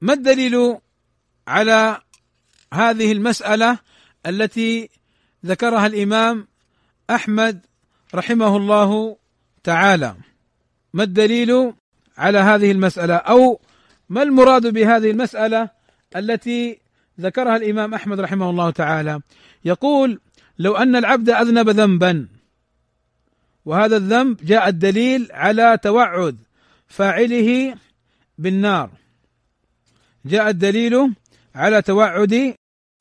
[0.02, 0.78] ما الدليل
[1.48, 2.00] على
[2.74, 3.78] هذه المسألة
[4.26, 4.90] التي
[5.46, 6.48] ذكرها الإمام
[7.10, 7.66] أحمد
[8.14, 9.16] رحمه الله
[9.64, 10.16] تعالى.
[10.92, 11.72] ما الدليل
[12.18, 13.60] على هذه المسألة؟ أو
[14.08, 15.70] ما المراد بهذه المسألة
[16.16, 16.78] التي
[17.20, 19.20] ذكرها الإمام أحمد رحمه الله تعالى؟
[19.64, 20.20] يقول
[20.58, 22.28] لو أن العبد أذنب ذنبا
[23.64, 26.36] وهذا الذنب جاء الدليل على توعد
[26.86, 27.74] فاعله
[28.38, 29.01] بالنار.
[30.24, 31.14] جاء الدليل
[31.54, 32.54] على توعد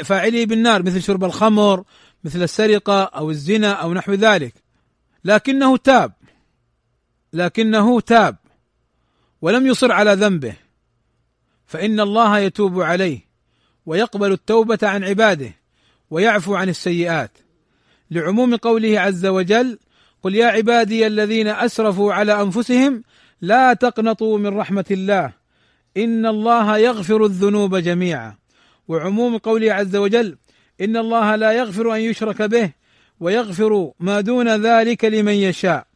[0.04, 1.84] فاعله بالنار مثل شرب الخمر
[2.24, 4.54] مثل السرقة أو الزنا أو نحو ذلك.
[5.26, 6.14] لكنه تاب.
[7.34, 8.36] لكنه تاب.
[9.42, 10.54] ولم يصر على ذنبه.
[11.66, 13.20] فإن الله يتوب عليه
[13.86, 15.52] ويقبل التوبة عن عباده
[16.10, 17.38] ويعفو عن السيئات.
[18.12, 19.80] لعموم قوله عز وجل
[20.24, 23.04] قل يا عبادي الذين أسرفوا على أنفسهم
[23.42, 25.41] لا تقنطوا من رحمة الله.
[25.98, 28.36] إن الله يغفر الذنوب جميعا.
[28.88, 30.38] وعموم قوله عز وجل
[30.82, 32.72] إن الله لا يغفر أن يشرك به
[33.20, 35.88] ويغفر ما دون ذلك لمن يشاء.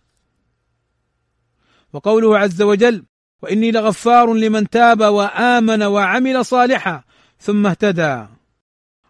[1.94, 3.04] وقوله عز وجل
[3.42, 7.04] وإني لغفار لمن تاب وآمن وعمل صالحا
[7.40, 8.26] ثم اهتدى.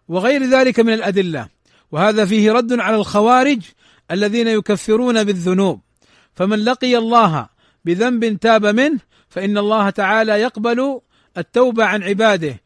[0.08, 1.48] وغير ذلك من الأدلة.
[1.92, 3.62] وهذا فيه رد على الخوارج
[4.10, 5.80] الذين يكفرون بالذنوب.
[6.34, 7.48] فمن لقي الله
[7.84, 9.00] بذنب تاب منه
[9.36, 11.00] فإن الله تعالى يقبل
[11.38, 12.60] التوبة عن عباده.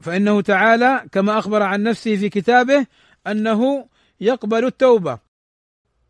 [0.00, 2.86] فإنه تعالى كما أخبر عن نفسه في كتابه
[3.26, 3.88] أنه
[4.20, 5.18] يقبل التوبة.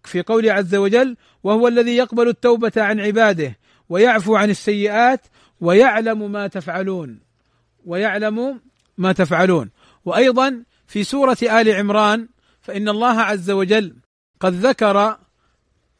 [0.04, 5.20] في قوله عز وجل وهو الذي يقبل التوبة عن عباده ويعفو عن السيئات
[5.60, 7.20] ويعلم ما تفعلون.
[7.84, 8.60] ويعلم
[8.98, 9.70] ما تفعلون.
[10.04, 12.28] وأيضا في سورة آل عمران
[12.60, 13.96] فإن الله عز وجل
[14.40, 15.18] قد ذكر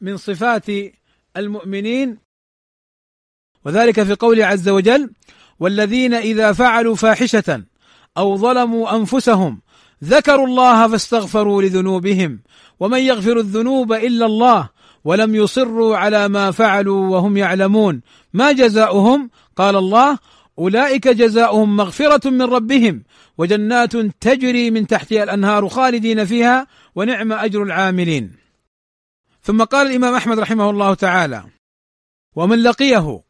[0.01, 0.65] من صفات
[1.37, 2.22] المؤمنين
[3.65, 5.11] وذلك في قوله عز وجل
[5.59, 7.63] والذين إذا فعلوا فاحشة
[8.17, 9.61] أو ظلموا أنفسهم
[10.03, 12.39] ذكروا الله فاستغفروا لذنوبهم
[12.79, 14.69] ومن يغفر الذنوب إلا الله
[15.03, 18.01] ولم يصروا على ما فعلوا وهم يعلمون
[18.33, 20.17] ما جزاؤهم قال الله
[20.59, 23.03] أولئك جزاؤهم مغفرة من ربهم
[23.37, 28.31] وجنات تجري من تحتها الأنهار خالدين فيها ونعم أجر العاملين.
[29.41, 31.43] ثم قال الإمام أحمد رحمه الله تعالى:
[32.35, 33.21] ومن لقيه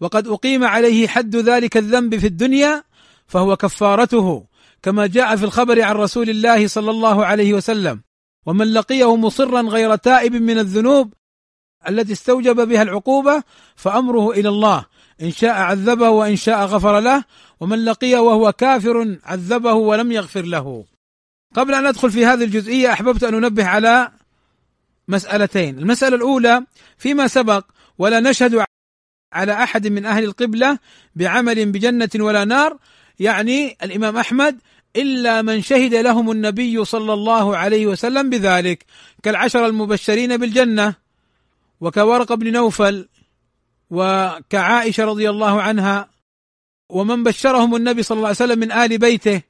[0.00, 2.84] وقد أقيم عليه حد ذلك الذنب في الدنيا
[3.26, 4.46] فهو كفارته
[4.82, 8.00] كما جاء في الخبر عن رسول الله صلى الله عليه وسلم.
[8.46, 11.14] ومن لقيه مصرا غير تائب من الذنوب
[11.88, 13.42] التي استوجب بها العقوبة
[13.76, 14.84] فأمره إلى الله.
[15.22, 17.24] إن شاء عذبه وإن شاء غفر له
[17.60, 20.84] ومن لقيه وهو كافر عذبه ولم يغفر له.
[21.54, 24.12] قبل أن ندخل في هذه الجزئية أحببت أن أنبه على
[25.08, 26.64] مسألتين، المسألة الأولى
[26.98, 27.64] فيما سبق
[27.98, 28.64] ولا نشهد
[29.32, 30.78] على أحد من أهل القبلة
[31.16, 32.78] بعمل بجنة ولا نار
[33.18, 34.58] يعني الإمام أحمد
[34.96, 38.84] إلا من شهد لهم النبي صلى الله عليه وسلم بذلك.
[39.22, 40.94] كالعشر المبشرين بالجنة
[41.80, 43.08] وكورق بن نوفل
[43.90, 46.08] وكعائشة رضي الله عنها
[46.88, 49.42] ومن بشرهم النبي صلى الله عليه وسلم من آل بيته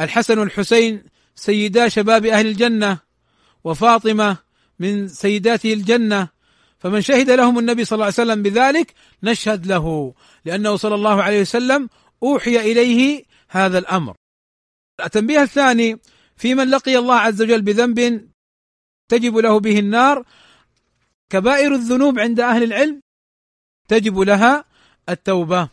[0.00, 1.02] الحسن والحسين
[1.34, 2.98] سيدا شباب أهل الجنة
[3.64, 4.36] وفاطمة
[4.78, 6.28] من سيداته الجنة.
[6.80, 10.14] فمن شهد لهم النبي صلى الله عليه وسلم بذلك نشهد له
[10.44, 11.88] لأنه صلى الله عليه وسلم
[12.22, 14.14] أوحي إليه هذا الأمر.
[15.04, 15.98] التنبيه الثاني
[16.36, 18.28] في من لقي الله عز وجل بذنب
[19.08, 20.24] تجب له به النار
[21.30, 23.00] كبائر الذنوب عند أهل العلم
[23.88, 24.64] تجب لها
[25.08, 25.68] التوبة.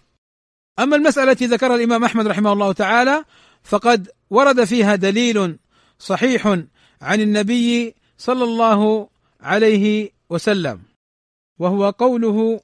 [0.79, 3.25] أما المسألة التي ذكرها الإمام أحمد رحمه الله تعالى
[3.63, 5.59] فقد ورد فيها دليل
[5.99, 6.47] صحيح
[7.01, 9.09] عن النبي صلى الله
[9.41, 10.81] عليه وسلم
[11.59, 12.59] وهو قوله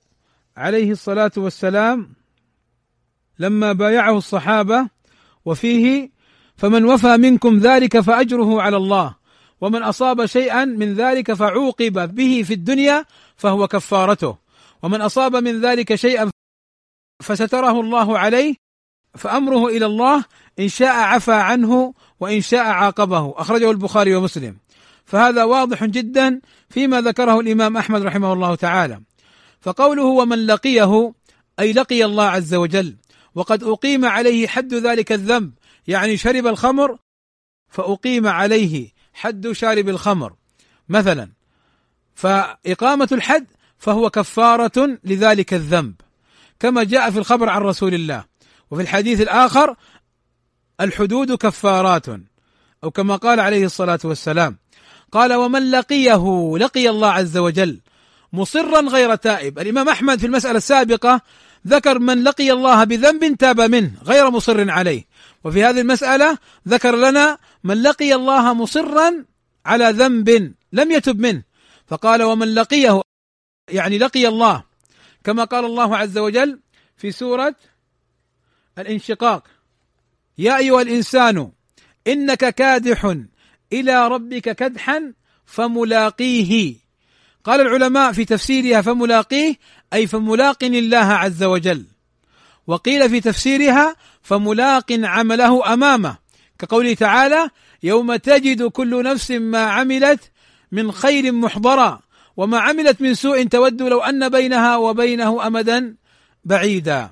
[0.58, 2.14] عليه الصلاة والسلام
[3.40, 4.88] لما بايعه الصحابة
[5.46, 6.10] وفيه
[6.58, 9.16] فمن وفى منكم ذلك فأجره على الله
[9.62, 14.38] ومن أصاب شيئا من ذلك فعوقب به في الدنيا فهو كفارته
[14.84, 16.30] ومن أصاب من ذلك شيئا
[17.24, 18.56] فستره الله عليه
[19.16, 20.26] فأمره إلى الله
[20.60, 23.34] إن شاء عفى عنه وإن شاء عاقبه.
[23.38, 24.58] أخرجه البخاري ومسلم.
[25.06, 29.02] فهذا واضح جدا فيما ذكره الإمام أحمد رحمه الله تعالى.
[29.62, 31.14] فقوله ومن لقيه
[31.60, 32.96] أي لقي الله عز وجل
[33.36, 35.54] وقد أقيم عليه حد ذلك الذنب
[35.88, 36.98] يعني شرب الخمر
[37.70, 40.34] فأقيم عليه حد شارب الخمر.
[40.90, 41.30] مثلا
[42.16, 43.46] فإقامة الحد
[43.78, 45.96] فهو كفارة لذلك الذنب
[46.60, 48.26] كما جاء في الخبر عن رسول الله.
[48.72, 49.76] وفي الحديث الآخر
[50.82, 52.06] الحدود كفارات
[52.84, 54.58] أو كما قال عليه الصلاة والسلام
[55.14, 57.80] قال ومن لقيه لقي الله عز وجل
[58.34, 59.60] مصرا غير تائب.
[59.60, 61.22] الإمام أحمد في المسألة السابقة
[61.68, 65.06] ذكر من لقي الله بذنب تاب منه غير مصر عليه.
[65.44, 66.38] وفي هذه المسألة
[66.68, 69.26] ذكر لنا من لقي الله مصرا
[69.66, 71.44] على ذنب لم يتب منه.
[71.88, 73.02] فقال ومن لقيه
[73.70, 74.64] يعني لقي الله
[75.24, 76.60] كما قال الله عز وجل
[76.98, 77.56] في سورة
[78.78, 79.44] الانشقاق.
[80.38, 81.52] يا أيها الإنسان
[82.08, 83.16] إنك كادح
[83.74, 85.14] إلى ربك كدحا
[85.46, 86.76] فملاقيه.
[87.44, 89.56] قال العلماء في تفسيرها فملاقيه
[89.94, 91.86] أي فملاق الله عز وجل.
[92.68, 96.18] وقيل في تفسيرها فملاق عمله أمامه.
[96.60, 97.50] كقوله تعالى
[97.84, 100.32] يوم تجد كل نفس ما عملت
[100.72, 102.02] من خير محضرا
[102.38, 105.96] وما عملت من سوء تود لو أن بينها وبينه امدا
[106.46, 107.10] بعيدا.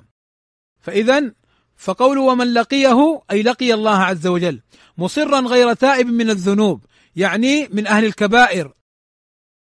[0.80, 1.32] فاذا
[1.76, 4.60] فقول ومن لقيه أي لقي الله عز وجل
[4.98, 6.84] مصرا غير تائب من الذنوب
[7.16, 8.72] يعني من أهل الكبائر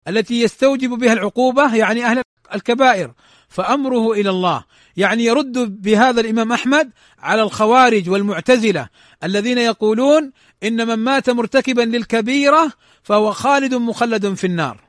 [0.08, 2.22] التي يستوجب بها العقوبة يعني أهل
[2.56, 3.14] الكبائر
[3.50, 4.64] فأمره إلى الله.
[4.98, 8.90] يعني يرد بهذا الإمام أحمد على الخوارج والمعتزلة
[9.24, 10.32] الذين يقولون
[10.64, 12.72] إن من مات مرتكبا للكبيرة
[13.04, 14.84] فهو خالد مخلد في النار.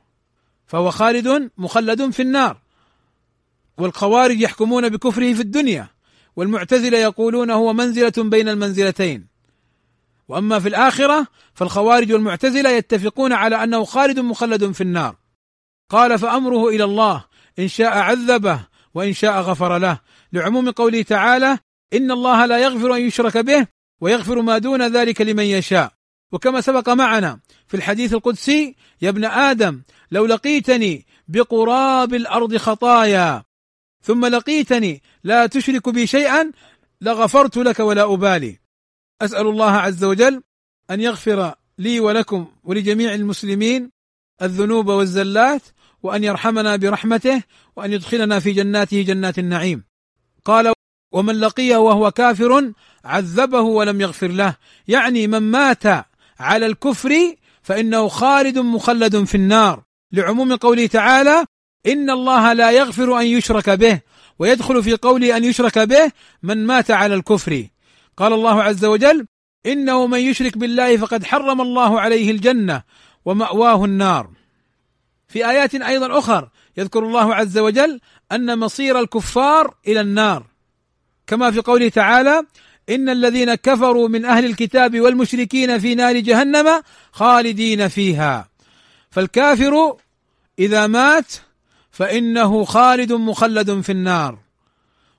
[0.67, 2.61] فهو خالد مخلد في النار.
[3.77, 5.94] والخوارج يحكمون بكفره في الدنيا.
[6.35, 9.27] والمعتزلة يقولون هو منزلة بين المنزلتين.
[10.27, 15.15] وأما في الآخرة فالخوارج والمعتزلة يتفقون على أنه خالد مخلد في النار.
[15.89, 17.25] قال فأمره إلى الله
[17.59, 18.59] إن شاء عذبه
[18.93, 19.99] وإن شاء غفر له.
[20.33, 21.57] لعموم قوله تعالى
[21.93, 23.67] إن الله لا يغفر أن يشرك به
[24.01, 25.91] ويغفر ما دون ذلك لمن يشاء.
[26.31, 29.81] وكما سبق معنا في الحديث القدسي يا ابن آدم
[30.11, 33.43] لو لقيتني بقراب الأرض خطايا
[34.05, 36.51] ثم لقيتني لا تشرك بي شيئا
[37.01, 38.59] لغفرت لك ولا أبالي.
[39.21, 40.43] أسأل الله عز وجل
[40.91, 43.91] أن يغفر لي ولكم ولجميع المسلمين
[44.41, 45.61] الذنوب والزلات
[46.03, 47.43] وأن يرحمنا برحمته
[47.75, 49.83] وأن يدخلنا في جناته جنات النعيم.
[50.45, 50.73] قال
[51.11, 52.71] ومن لقيه وهو كافر
[53.05, 54.55] عذبه ولم يغفر له.
[54.87, 55.83] يعني من مات
[56.39, 59.83] على الكفر فإنه خالد مخلد في النار.
[60.11, 61.45] لعموم قوله تعالى
[61.87, 63.99] إن الله لا يغفر أن يشرك به
[64.39, 66.11] ويدخل في قوله أن يشرك به
[66.43, 67.67] من مات على الكفر.
[68.17, 69.25] قال الله عز وجل
[69.65, 72.81] إنه من يشرك بالله فقد حرم الله عليه الجنة
[73.25, 74.29] ومأواه النار.
[75.27, 77.99] في آيات أيضا اخر يذكر الله عز وجل
[78.31, 80.45] أن مصير الكفار إلى النار.
[81.27, 82.43] كما في قوله تعالى
[82.89, 86.81] إن الذين كفروا من أهل الكتاب والمشركين في نار جهنم
[87.11, 88.49] خالدين فيها.
[89.11, 89.97] فالكافر
[90.59, 91.33] إذا مات
[91.95, 94.39] فإنه خالد مخلد في النار.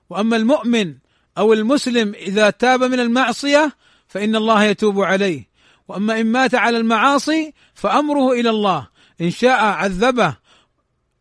[0.09, 0.95] وأما المؤمن
[1.37, 3.75] أو المسلم إذا تاب من المعصية
[4.07, 5.49] فإن الله يتوب عليه.
[5.87, 8.87] وأما إن مات على المعاصي فأمره إلى الله.
[9.21, 10.35] إن شاء عذبه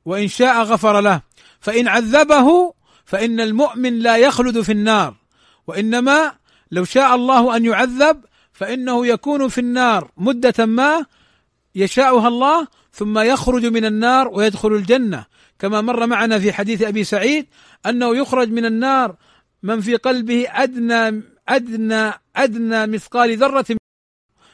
[0.05, 1.21] وإن شاء غفر له.
[1.61, 5.15] فإن عذبه فإن المؤمن لا يخلد في النار.
[5.67, 6.33] وإنما
[6.71, 10.11] لو شاء الله أن يعذب فإنه يكون في النار.
[10.17, 11.05] مدة ما
[11.75, 12.67] يشاؤها الله
[12.97, 15.25] ثم يخرج من النار ويدخل الجنة.
[15.59, 17.47] كما مر معنا في حديث أبي سعيد
[17.87, 19.17] أنه يخرج من النار
[19.63, 23.77] من في قلبه أدنى أدنى أدنى مثقال ذرة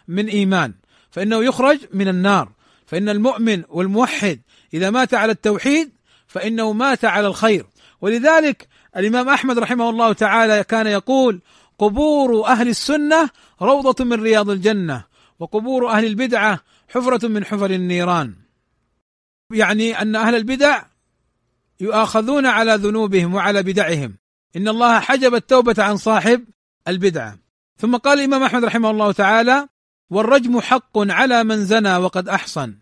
[0.09, 0.75] من إيمان.
[1.11, 2.53] فإنه يخرج من النار.
[2.87, 4.41] فإن المؤمن والموحد
[4.75, 5.93] إذا مات على التوحيد
[6.27, 7.67] فإنه مات على الخير.
[8.01, 11.41] ولذلك الإمام أحمد رحمه الله تعالى كان يقول
[11.79, 13.31] قبور أهل السنة
[13.63, 15.05] روضة من رياض الجنة
[15.39, 16.61] وقبور أهل البدعة
[16.95, 18.35] حفرة من حفر النيران.
[19.53, 20.83] يعني أن أهل البدع
[21.81, 24.17] يؤاخذون على ذنوبهم وعلى بدعهم.
[24.57, 26.45] إن الله حجب التوبة عن صاحب
[26.89, 27.39] البدعه
[27.79, 29.69] ثم قال الإمام أحمد رحمه الله تعالى
[30.11, 32.75] والرجم حق على من زنى وقد أحصن.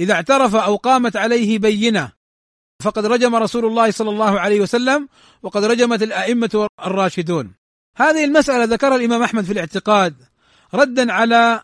[0.00, 2.12] إذا اعترف أو قامت عليه بينة
[2.82, 5.08] فقد رجم رسول الله صلى الله عليه وسلم
[5.42, 7.54] وقد رجمت الأئمة الراشدون.
[7.96, 10.14] هذه المسألة ذكرها الإمام أحمد في الاعتقاد
[10.74, 11.62] ردا على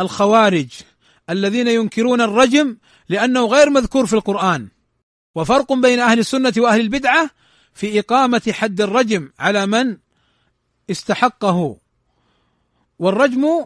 [0.00, 0.68] الخوارج.
[1.30, 2.76] الذين ينكرون الرجم
[3.08, 4.68] لأنه غير مذكور في القرآن.
[5.34, 7.30] وفرق بين أهل السنة وأهل البدعة
[7.74, 9.96] في إقامة حد الرجم على من
[10.90, 11.76] استحقه.
[12.98, 13.64] والرجم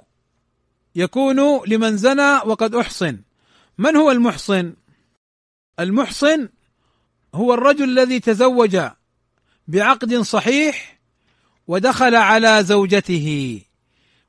[0.94, 3.18] يكون لمن زنى وقد أحصن.
[3.78, 4.74] من هو المحصن؟
[5.80, 6.48] المحصن
[7.34, 8.78] هو الرجل الذي تزوج
[9.68, 10.98] بعقد صحيح
[11.66, 13.60] ودخل على زوجته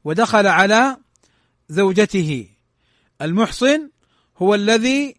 [0.03, 0.97] ودخل على
[1.69, 2.52] زوجته.
[3.21, 3.89] المحصن
[4.37, 5.15] هو الذي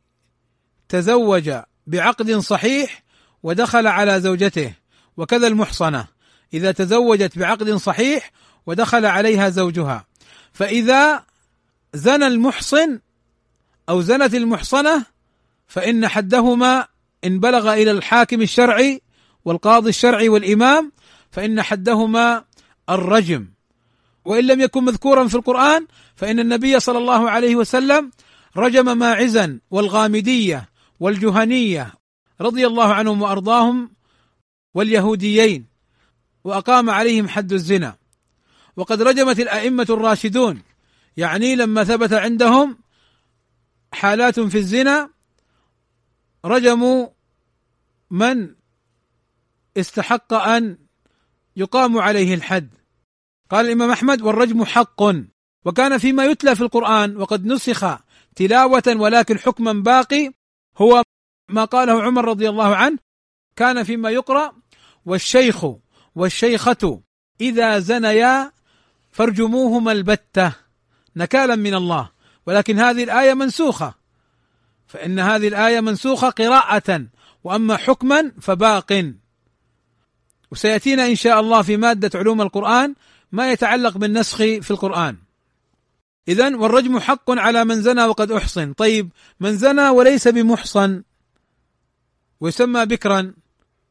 [0.88, 1.53] تزوج
[1.86, 3.03] بعقد صحيح
[3.42, 4.74] ودخل على زوجته
[5.16, 6.07] وكذا المحصنة.
[6.55, 8.30] إذا تزوجت بعقد صحيح
[8.66, 10.07] ودخل عليها زوجها.
[10.53, 11.24] فإذا
[11.95, 13.01] زنى المحصن
[13.88, 15.07] أو زنت المحصنة
[15.66, 16.86] فإن حدهما
[17.24, 19.03] إن بلغ إلى الحاكم الشرعي
[19.45, 20.92] والقاضي الشرعي والإمام
[21.30, 22.45] فإن حدهما
[22.90, 23.53] الرجم.
[24.25, 28.11] وإن لم يكن مذكورا في القرآن فإن النبي صلى الله عليه وسلم
[28.57, 30.70] رجم ماعزا والغامدية
[31.01, 31.95] والجهنية
[32.41, 33.91] رضي الله عنهم وأرضاهم
[34.75, 35.66] واليهوديين
[36.45, 37.97] وأقام عليهم حد الزنا.
[38.77, 40.62] وقد رجمت الأئمة الراشدون
[41.16, 42.79] يعني لما ثبت عندهم
[43.93, 45.11] حالات في الزنا
[46.45, 47.09] رجموا
[48.11, 48.55] من
[49.77, 50.79] استحق أن
[51.57, 52.84] يقام عليه الحد.
[53.51, 55.03] قال الإمام أحمد والرجم حق
[55.64, 57.99] وكان فيما يتلى في القرآن وقد نسخ
[58.36, 60.32] تلاوة ولكن حكما باقي
[60.76, 61.03] هو
[61.49, 62.99] ما قاله عمر رضي الله عنه
[63.57, 64.53] كان فيما يقرأ
[65.07, 65.66] والشيخ
[66.14, 67.01] والشيخة
[67.40, 68.53] إذا زنيا
[69.12, 70.53] فارجموهما البتة
[71.16, 72.11] نكالا من الله
[72.47, 73.95] ولكن هذه الآية منسوخة
[74.86, 77.07] فإن هذه الآية منسوخة قراءة
[77.45, 79.12] وأما حكما فباق
[80.51, 82.95] وسيأتينا إن شاء الله في مادة علوم القرآن
[83.35, 85.16] ما يتعلق بالنسخ في القرآن.
[86.28, 88.72] اذا والرجم حق على من زنى وقد أحصن.
[88.72, 89.11] طيب
[89.41, 91.03] من زنى وليس بمحصن
[92.41, 93.35] ويسمى بكرا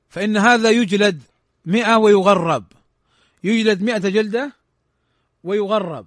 [0.10, 1.22] فإن هذا يجلد
[1.66, 2.64] مئة ويغرب.
[3.44, 4.54] يجلد مئة جلدة
[5.44, 6.06] ويغرب.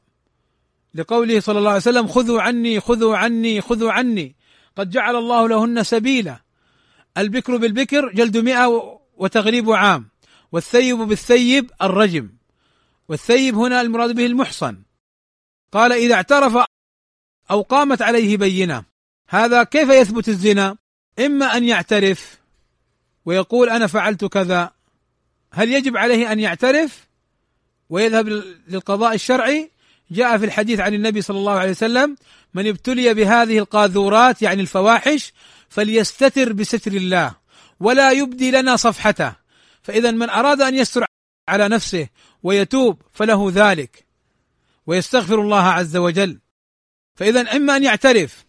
[0.95, 4.35] لقوله صلى الله عليه وسلم خذوا عني خذوا عني خذوا عني.
[4.77, 6.41] قد جعل الله لهن سبيلا.
[7.19, 10.09] البكر بالبكر جلد مئة وتغريب عام
[10.53, 12.36] والثيب بالثيب الرجم.
[13.09, 14.83] والثيب هنا المراد به المحصن.
[15.73, 16.65] قال إذا اعترف
[17.51, 18.85] أو قامت عليه بينة
[19.29, 20.77] هذا كيف يثبت الزنا؟
[21.19, 22.39] إما أن يعترف
[23.25, 24.71] ويقول أنا فعلت كذا
[25.53, 27.07] هل يجب عليه أن يعترف؟
[27.91, 28.29] ويذهب
[28.69, 29.71] للقضاء الشرعي.
[30.11, 32.17] جاء في الحديث عن النبي صلى الله عليه وسلم
[32.55, 35.33] من ابتلي بهذه القاذورات يعني الفواحش
[35.69, 37.35] فليستتر بستر الله
[37.81, 39.33] ولا يبدي لنا صفحته
[39.83, 41.05] فإذا من أراد أن يستر
[41.49, 42.09] على نفسه
[42.47, 44.07] ويتوب فله ذلك.
[44.87, 46.39] ويستغفر الله عز وجل.
[47.15, 48.47] فإذا إما أن يعترف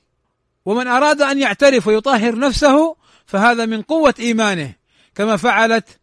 [0.65, 2.95] ومن أراد أن يعترف ويطهر نفسه
[3.25, 4.73] فهذا من قوة إيمانه
[5.15, 5.99] كما فعلت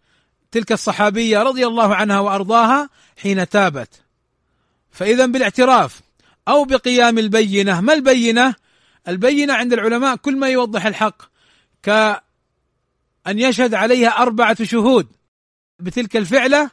[0.50, 4.02] تلك الصحابية رضي الله عنها وأرضاها حين تابت.
[4.90, 6.00] فإذا بالاعتراف
[6.48, 8.54] أو بقيام البينة ما البينة؟
[9.08, 11.22] البينة عند العلماء كل ما يوضح الحق
[11.82, 12.20] كأن
[13.26, 15.06] يشهد عليها أربعة شهود
[15.78, 16.70] بتلك الفعلة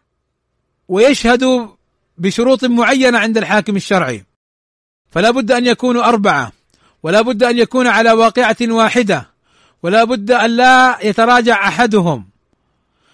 [0.91, 1.67] ويشهدوا
[2.17, 4.25] بشروط معينة عند الحاكم الشرعي.
[5.11, 6.51] فلا بد أن يكونوا أربعة
[7.03, 9.29] ولا بد أن يكون على واقعة واحدة
[9.83, 12.29] ولا بد أن لا يتراجع أحدهم.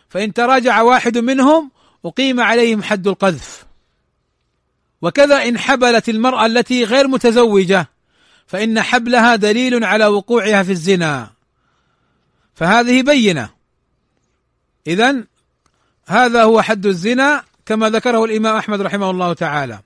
[0.09, 1.71] فإن تراجع واحد منهم
[2.05, 3.65] أقيم عليهم حد القذف.
[5.01, 7.89] وكذا إن حبلت المرأة التي غير متزوجة
[8.47, 11.29] فإن حبلها دليل على وقوعها في الزنا.
[12.55, 13.49] فهذه بينة.
[14.87, 15.23] إذا
[16.07, 19.79] هذا هو حد الزنا كما ذكره الإمام أحمد رحمه الله تعالى.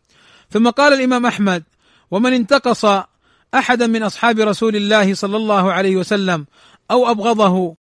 [0.51, 1.63] ثم قال الإمام أحمد
[2.11, 2.86] ومن انتقص
[3.53, 6.45] أحدا من أصحاب رسول الله صلى الله عليه وسلم
[6.91, 7.75] أو أبغضه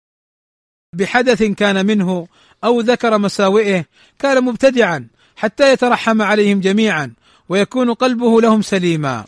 [0.95, 2.29] بحدث كان منه
[2.65, 3.85] أو ذكر مساوئه
[4.19, 7.15] كان مبتدعا حتى يترحم عليهم جميعا
[7.49, 9.25] ويكون قلبه لهم سليما.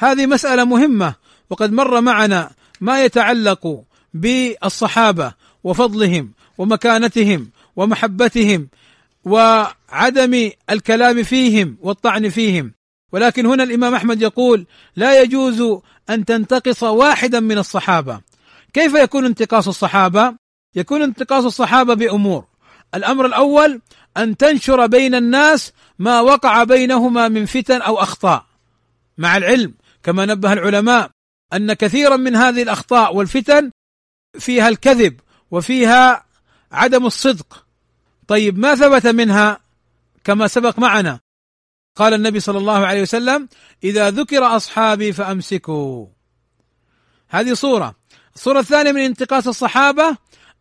[0.00, 1.14] هذه مسألة مهمة
[1.50, 2.50] وقد مر معنا
[2.80, 5.32] ما يتعلق بالصحابة
[5.64, 8.68] وفضلهم ومكانتهم ومحبتهم
[9.94, 12.74] وعدم الكلام فيهم والطعن فيهم.
[13.12, 14.66] ولكن هنا الإمام أحمد يقول
[14.96, 15.80] لا يجوز
[16.10, 18.20] أن تنتقص واحدا من الصحابة.
[18.72, 20.34] كيف يكون انتقاص الصحابة؟
[20.74, 22.44] يكون انتقاص الصحابة بأمور.
[22.94, 23.80] الأمر الأول
[24.16, 28.46] أن تنشر بين الناس ما وقع بينهما من فتن أو أخطاء.
[29.18, 31.10] مع العلم كما نبه العلماء
[31.52, 33.70] أن كثيرا من هذه الأخطاء والفتن
[34.38, 35.20] فيها الكذب
[35.50, 36.24] وفيها
[36.72, 37.66] عدم الصدق.
[38.28, 39.63] طيب ما ثبت منها؟
[40.24, 41.20] كما سبق معنا.
[41.96, 43.48] قال النبي صلى الله عليه وسلم
[43.84, 46.06] إذا ذكر أصحابي فأمسكوا.
[47.28, 47.94] هذه صورة.
[48.34, 50.16] الصورة الثانية من انتقاص الصحابة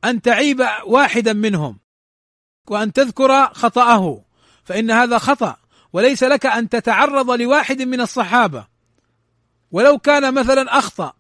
[0.06, 1.80] أن تعيب واحدا منهم
[2.68, 4.26] وأن تذكر خطأه
[4.64, 5.58] فإن هذا خطأ
[5.94, 8.68] وليس لك أن تتعرض لواحد من الصحابة.
[9.72, 11.14] ولو كان مثلا أخطأ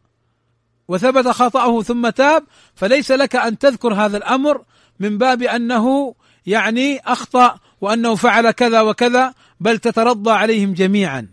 [0.87, 2.43] وثبت خطأه ثم تاب
[2.75, 4.63] فليس لك أن تذكر هذا الأمر
[4.99, 6.15] من باب أنه
[6.45, 11.27] يعني أخطأ وأنه فعل كذا وكذا بل تترضى عليهم جميعا.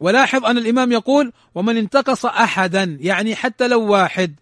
[0.00, 4.34] ولاحظ أن الإمام يقول ومن انتقص احدا يعني حتى لو واحد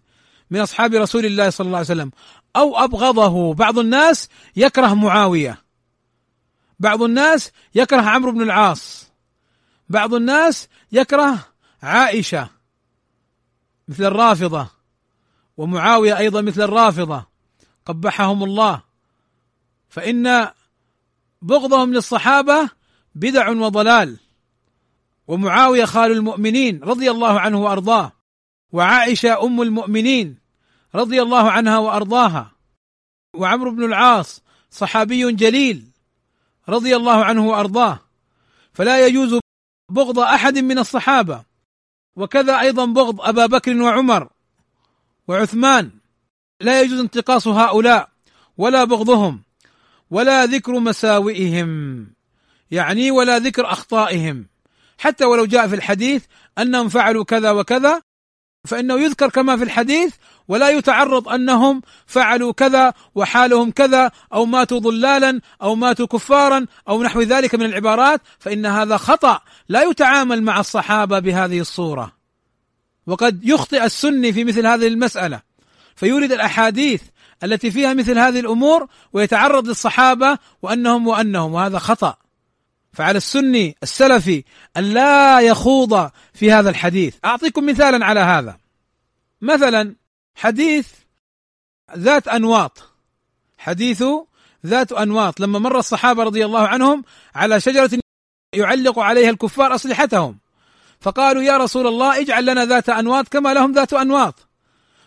[0.50, 2.10] من أصحاب رسول الله صلى الله عليه وسلم
[2.56, 3.54] أو أبغضه.
[3.54, 5.58] بعض الناس يكره معاوية.
[6.80, 9.10] بعض الناس يكره عمرو بن العاص.
[9.88, 11.38] بعض الناس يكره
[11.82, 12.48] عائشة
[13.88, 14.66] مثل الرافضة.
[15.56, 17.26] ومعاوية أيضا مثل الرافضة.
[17.86, 18.82] قبحهم الله.
[19.88, 20.52] فإن
[21.42, 22.70] بغضهم للصحابة
[23.14, 24.16] بدع وضلال.
[25.28, 28.12] ومعاوية خال المؤمنين رضي الله عنه وأرضاه.
[28.72, 30.38] وعائشة أم المؤمنين
[30.94, 32.52] رضي الله عنها وأرضاها.
[33.34, 35.86] وعمرو بن العاص صحابي جليل
[36.68, 37.98] رضي الله عنه وأرضاه.
[38.72, 39.40] فلا يجوز
[39.90, 41.44] بغض أحد من الصحابة.
[42.16, 44.28] وكذا أيضا بغض أبا بكر وعمر
[45.28, 45.90] وعثمان.
[46.60, 48.08] لا يجوز انتقاص هؤلاء
[48.56, 49.42] ولا بغضهم.
[50.12, 52.06] ولا ذكر مساوئهم.
[52.70, 54.46] يعني ولا ذكر أخطائهم.
[54.98, 56.24] حتى ولو جاء في الحديث
[56.58, 58.02] أنهم فعلوا كذا وكذا
[58.64, 60.14] فإنه يذكر كما في الحديث
[60.48, 67.20] ولا يتعرض أنهم فعلوا كذا وحالهم كذا أو ماتوا ضلالا أو ماتوا كفارا أو نحو
[67.20, 69.40] ذلك من العبارات فإن هذا خطأ.
[69.68, 72.12] لا يتعامل مع الصحابة بهذه الصورة.
[73.06, 75.42] وقد يخطئ السني في مثل هذه المسألة.
[75.96, 77.02] فيورد الأحاديث
[77.44, 82.16] التي فيها مثل هذه الأمور ويتعرض للصحابة وأنهم وأنهم وهذا خطأ.
[82.92, 84.44] فعلى السني السلفي
[84.76, 87.16] أن لا يخوض في هذا الحديث.
[87.24, 88.58] أعطيكم مثالا على هذا.
[89.40, 89.96] مثلا
[90.34, 90.88] حديث
[91.96, 92.82] ذات أنواط.
[93.58, 94.04] حديث
[94.66, 95.40] ذات أنواط.
[95.40, 97.90] لما مر الصحابة رضي الله عنهم على شجرة
[98.52, 100.38] يعلق عليها الكفار أسلحتهم.
[101.00, 104.48] فقالوا يا رسول الله اجعل لنا ذات أنواط كما لهم ذات أنواط.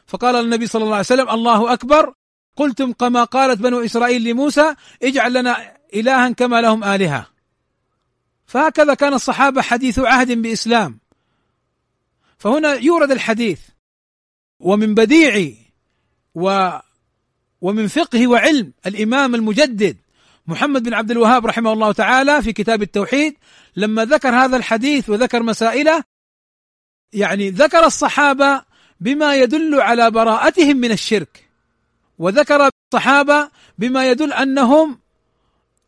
[0.07, 2.13] فقال النبي صلى الله عليه وسلم الله أكبر
[2.55, 7.27] قلتم كما قالت بنو إسرائيل لموسى اجعل لنا الها كما لهم آلهة.
[8.45, 10.99] فهكذا كان الصحابة حديث عهد بإسلام.
[12.37, 13.59] فهنا يورد الحديث.
[14.59, 15.51] ومن بديع
[16.35, 16.69] و
[17.61, 19.97] ومن فقه وعلم الإمام المجدد
[20.47, 23.35] محمد بن عبد الوهاب رحمه الله تعالى في كتاب التوحيد
[23.75, 26.03] لما ذكر هذا الحديث وذكر مسائله
[27.13, 28.61] يعني ذكر الصحابة
[28.99, 31.44] بما يدل على براءتهم من الشرك.
[32.17, 34.99] وذكر الصحابة بما يدل أنهم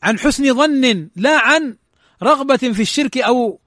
[0.04, 1.78] عن حسن ظن لا عن
[2.24, 3.60] رغبة في الشرك أو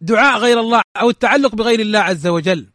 [0.00, 2.66] دعاء غير الله أو التعلق بغير الله عز وجل.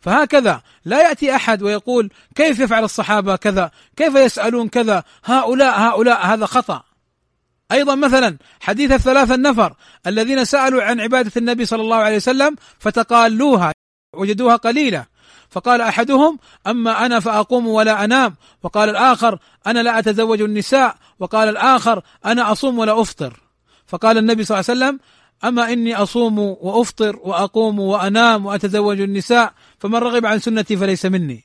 [0.00, 6.46] فهكذا لا يأتي أحد ويقول كيف يفعل الصحابة كذا؟ كيف يسألون كذا؟ هؤلاء هؤلاء هذا
[6.46, 6.82] خطأ.
[7.72, 9.74] أيضا مثلا حديث الثلاثة النفر
[10.06, 13.72] الذين سألوا عن عبادة النبي صلى الله عليه وسلم فتقالوها
[14.14, 15.06] وجدوها قليلة.
[15.50, 18.34] فقال أحدهم أما أنا فأقوم ولا أنام.
[18.62, 20.96] وقال الآخر أنا لا أتزوج النساء.
[21.20, 23.40] وقال الآخر أنا أصوم ولا أفطر.
[23.86, 25.00] فقال النبي صلى الله عليه وسلم
[25.44, 31.44] أما إني أصوم وأفطر وأقوم وأنام وأتزوج النساء فمن رغب عن سنتي فليس مني.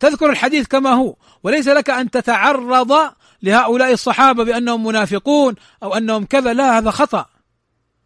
[0.00, 2.94] تذكر الحديث كما هو وليس لك أن تتعرض
[3.42, 6.52] لهؤلاء الصحابة بأنهم منافقون أو أنهم كذا.
[6.52, 7.26] لا هذا خطأ.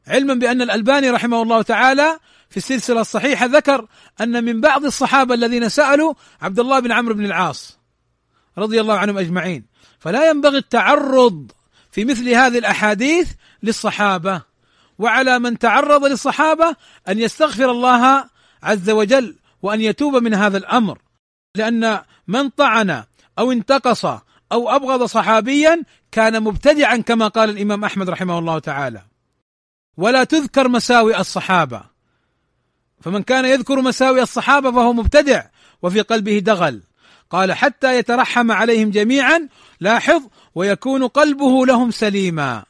[0.06, 2.18] علما بأن الألباني رحمه الله تعالى
[2.50, 3.86] في السلسلة الصحيحة ذكر
[4.20, 7.78] أن من بعض الصحابة الذين سألوا عبد الله بن عمرو بن العاص
[8.58, 9.64] رضي الله عنهم أجمعين.
[9.98, 11.52] فلا ينبغي التعرض
[11.92, 13.32] في مثل هذه الأحاديث
[13.62, 14.42] للصحابة
[14.98, 16.76] وعلى من تعرض للصحابة
[17.08, 18.24] أن يستغفر الله
[18.62, 20.98] عز وجل وأن يتوب من هذا الأمر.
[21.54, 23.04] لأن من طعن
[23.38, 24.04] أو انتقص
[24.52, 25.82] أو أبغض صحابيا
[26.12, 29.02] كان مبتدعا كما قال الإمام أحمد رحمه الله تعالى.
[29.96, 31.99] ولا تذكر مساوئ الصحابة.
[33.00, 35.44] فمن كان يذكر مساوئ الصحابة فهو مبتدع
[35.82, 36.82] وفي قلبه دغل.
[37.30, 39.48] قال حتى يترحم عليهم جميعا
[39.80, 40.22] لاحظ
[40.54, 42.64] ويكون قلبه لهم سليما.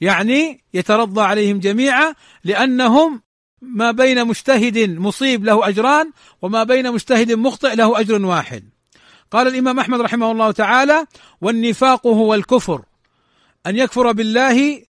[0.00, 2.14] يعني يترضى عليهم جميعا
[2.44, 3.22] لأنهم
[3.62, 6.12] ما بين مجتهد مصيب له أجران
[6.42, 8.64] وما بين مجتهد مخطئ له أجر واحد.
[9.30, 11.06] قال الإمام أحمد رحمه الله تعالى
[11.40, 12.82] والنفاق هو الكفر.
[13.66, 14.87] أن يكفر بالله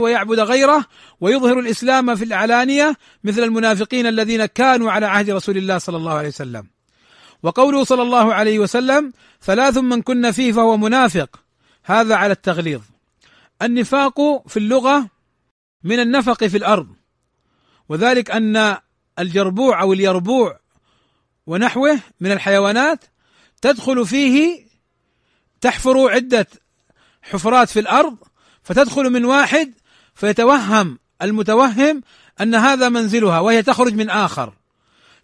[0.00, 0.84] ويعبد غيره
[1.20, 6.28] ويظهر الإسلام في العلانية مثل المنافقين الذين كانوا على عهد رسول الله صلى الله عليه
[6.28, 6.66] وسلم.
[7.42, 11.40] وقوله صلى الله عليه وسلم ثلاث من كن فيه فهو منافق.
[11.84, 12.80] هذا على التغليظ.
[13.62, 15.06] النفاق في اللغة
[15.84, 16.88] من النفق في الأرض.
[17.88, 18.76] وذلك أن
[19.18, 20.60] الجربوع أو اليربوع
[21.46, 23.04] ونحوه من الحيوانات
[23.62, 24.64] تدخل فيه
[25.60, 26.46] تحفر عدة
[27.22, 28.16] حفرات في الأرض
[28.62, 29.74] فتدخل من واحد
[30.20, 32.02] فيتوهم المتوهم
[32.40, 34.52] أن هذا منزلها وهي تخرج من آخر.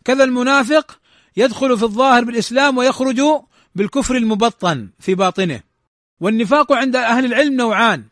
[0.04, 0.98] كذا المنافق
[1.36, 3.20] يدخل في الظاهر بالإسلام ويخرج
[3.74, 5.60] بالكفر المبطن في باطنه.
[6.20, 8.04] والنفاق عند أهل العلم نوعان.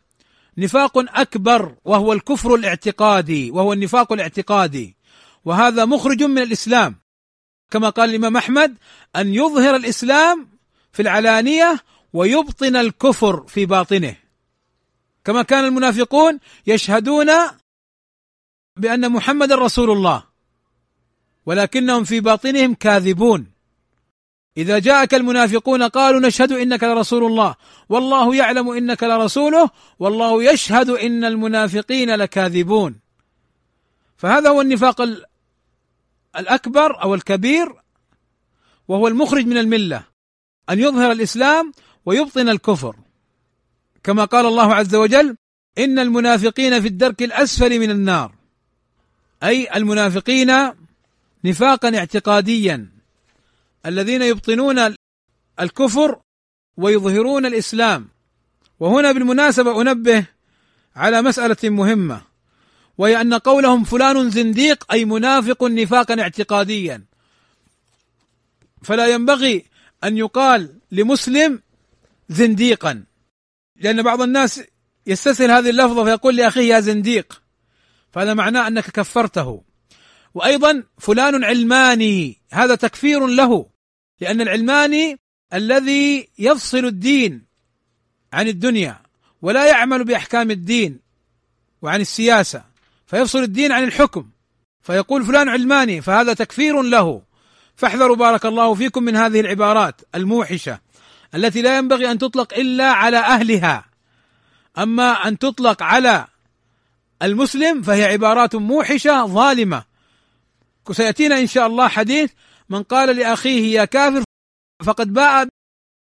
[0.57, 4.95] نفاق أكبر وهو الكفر الاعتقادي وهو النفاق الاعتقادي.
[5.45, 6.95] وهذا مخرج من الإسلام.
[7.71, 8.75] كما قال الإمام أحمد
[9.15, 10.47] أن يظهر الإسلام
[10.93, 11.79] في العلانية
[12.13, 14.24] ويبطن الكفر في باطنه.
[15.25, 17.31] كما كان المنافقون يشهدون
[18.77, 20.23] بأن محمد رسول الله
[21.45, 23.51] ولكنهم في باطنهم كاذبون.
[24.57, 27.55] إذا جاءك المنافقون قالوا نشهد إنك لرسول الله
[27.89, 29.69] والله يعلم إنك لرسوله
[29.99, 32.99] والله يشهد إن المنافقين لكاذبون.
[34.17, 35.01] فهذا هو النفاق
[36.37, 37.75] الأكبر أو الكبير
[38.87, 40.03] وهو المخرج من الملة
[40.69, 41.71] أن يظهر الإسلام
[42.05, 42.95] ويبطن الكفر.
[44.05, 45.37] كما قال الله عز وجل
[45.77, 48.35] إن المنافقين في الدرك الأسفل من النار.
[49.43, 50.51] أي المنافقين
[51.45, 52.89] نفاقا اعتقاديا
[53.85, 54.95] الذين يبطنون
[55.59, 56.19] الكفر
[56.77, 58.07] ويظهرون الإسلام.
[58.79, 60.25] وهنا بالمناسبة أنبه
[60.95, 62.21] على مسألة مهمة
[62.97, 67.03] وهي أن قولهم فلان زنديق أي منافق نفاقا اعتقاديا.
[68.83, 69.65] فلا ينبغي
[70.03, 71.61] أن يقال لمسلم
[72.29, 73.03] زنديقا.
[73.75, 74.61] لأن بعض الناس
[75.07, 77.41] يستسهل هذه اللفظة فيقول لأخيه يا زنديق
[78.11, 79.63] فهذا معناه أنك كفرته.
[80.33, 83.69] وأيضا فلان علماني هذا تكفير له
[84.21, 85.19] لأن العلماني
[85.53, 87.45] الذي يفصل الدين
[88.33, 89.01] عن الدنيا
[89.41, 90.99] ولا يعمل بأحكام الدين
[91.81, 92.63] وعن السياسة
[93.07, 94.29] فيفصل الدين عن الحكم.
[94.81, 97.21] فيقول فلان علماني فهذا تكفير له.
[97.75, 100.79] فاحذروا بارك الله فيكم من هذه العبارات الموحشة.
[101.35, 103.85] التي لا ينبغي أن تطلق إلا على أهلها.
[104.77, 106.27] أما أن تطلق على
[107.21, 109.83] المسلم فهي عبارات موحشة ظالمة.
[110.91, 112.31] سيأتينا إن شاء الله حديث
[112.69, 114.23] من قال لأخيه يا كافر
[114.83, 115.47] فقد باء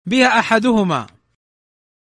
[0.06, 1.06] بها أحدهما.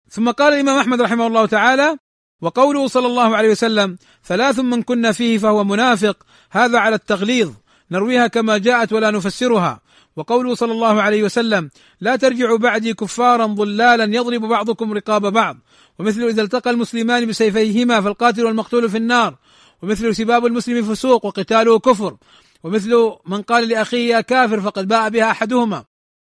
[0.10, 1.98] ثم قال الإمام أحمد رحمه الله تعالى
[2.42, 7.54] وقوله صلى الله عليه وسلم ثلاث من كنا فيه فهو منافق هذا على التغليظ
[7.92, 9.80] نرويها كما جاءت ولا نفسرها.
[10.18, 11.70] وقوله صلى الله عليه وسلم
[12.02, 15.58] لا ترجعوا بعدي كفارا ضلالا يضرب بعضكم رقاب بعض.
[16.00, 19.36] ومثل إذا التقى المسلمان بسيفيهما فالقاتل والمقتول في النار.
[19.82, 22.18] ومثل سباب المسلم فسوق وقتاله كفر.
[22.64, 25.86] ومثل من قال لأخيه يا كافر فقد باء بها أحدهما.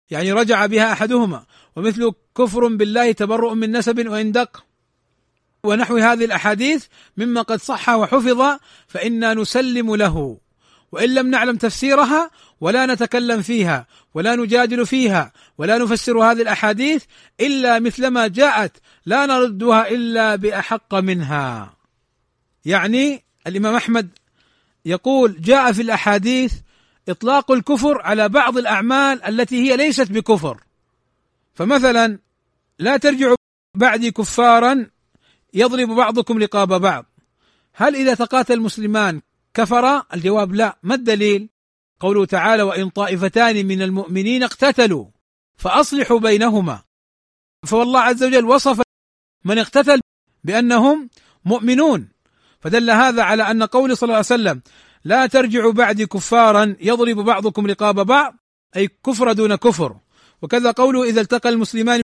[0.10, 1.44] يعني رجع بها أحدهما.
[1.76, 4.64] ومثل كفر بالله تبرؤ من نسب وإن دق.
[5.64, 6.86] ونحو هذه الأحاديث
[7.18, 8.42] مما قد صح وحفظ
[8.88, 10.38] فإنا نسلم له.
[10.92, 12.32] وإن لم نعلم تفسيرها
[12.62, 17.04] ولا نتكلم فيها ولا نجادل فيها ولا نفسر هذه الأحاديث
[17.42, 21.74] إلا مثلما جاءت لا نردها إلا بأحق منها.
[22.66, 24.10] يعني الإمام أحمد
[24.86, 26.54] يقول جاء في الأحاديث
[27.10, 30.64] إطلاق الكفر على بعض الأعمال التي هي ليست بكفر.
[31.54, 32.20] فمثلا
[32.80, 33.36] لا ترجعوا
[33.76, 34.90] بعدي كفارا
[35.54, 37.06] يضرب بعضكم رقاب بعض.
[37.74, 39.22] هل إذا تقاتل المسلمان
[39.54, 40.78] كفر؟ الجواب لا.
[40.84, 41.50] ما الدليل؟
[42.00, 45.06] قوله تعالى وإن طائفتان من المؤمنين اقتتلوا
[45.58, 46.84] فأصلحوا بينهما.
[47.66, 48.82] فوالله عز وجل وصف
[49.46, 50.02] من اقتتل
[50.44, 51.10] بأنهم
[51.46, 52.10] مؤمنون.
[52.60, 54.62] فدل هذا على أن قول صلى الله عليه وسلم
[55.04, 58.36] لا ترجعوا بعدي كفارا يضرب بعضكم رقاب بعض
[58.76, 59.98] أي كفر دون كفر.
[60.42, 62.02] وكذا قوله إذا التقى المسلمان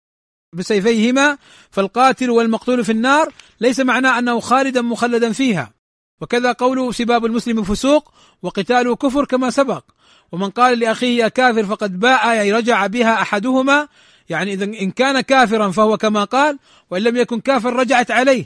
[0.54, 1.38] بسيفيهما
[1.72, 5.74] فالقاتل والمقتول في النار ليس معناه أنه خالدا مخلدا فيها.
[6.22, 9.84] وكذا قوله سباب المسلم فسوق وقتاله كفر كما سبق.
[10.32, 13.88] ومن قال لأخيه يا كافر فقد باء أي رجع بها أحدهما
[14.30, 16.60] يعني إذا إن كان كافرا فهو كما قال
[16.90, 18.46] وإن لم يكن كافر رجعت عليه.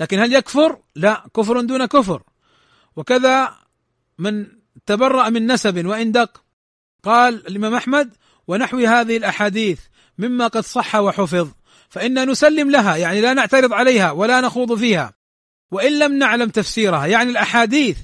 [0.00, 2.22] لكن هل يكفر؟ لا كفر دون كفر.
[2.96, 3.54] وكذا
[4.18, 4.46] من
[4.86, 6.42] تبرأ من نسب وإن دق.
[7.02, 8.10] قال الإمام أحمد
[8.48, 9.80] ونحو هذه الأحاديث
[10.18, 11.48] مما قد صح وحفظ
[11.88, 15.17] فإنا نسلم لها يعني لا نعترض عليها ولا نخوض فيها.
[15.70, 17.96] وإن لم نعلم تفسيرها يعني الأحاديث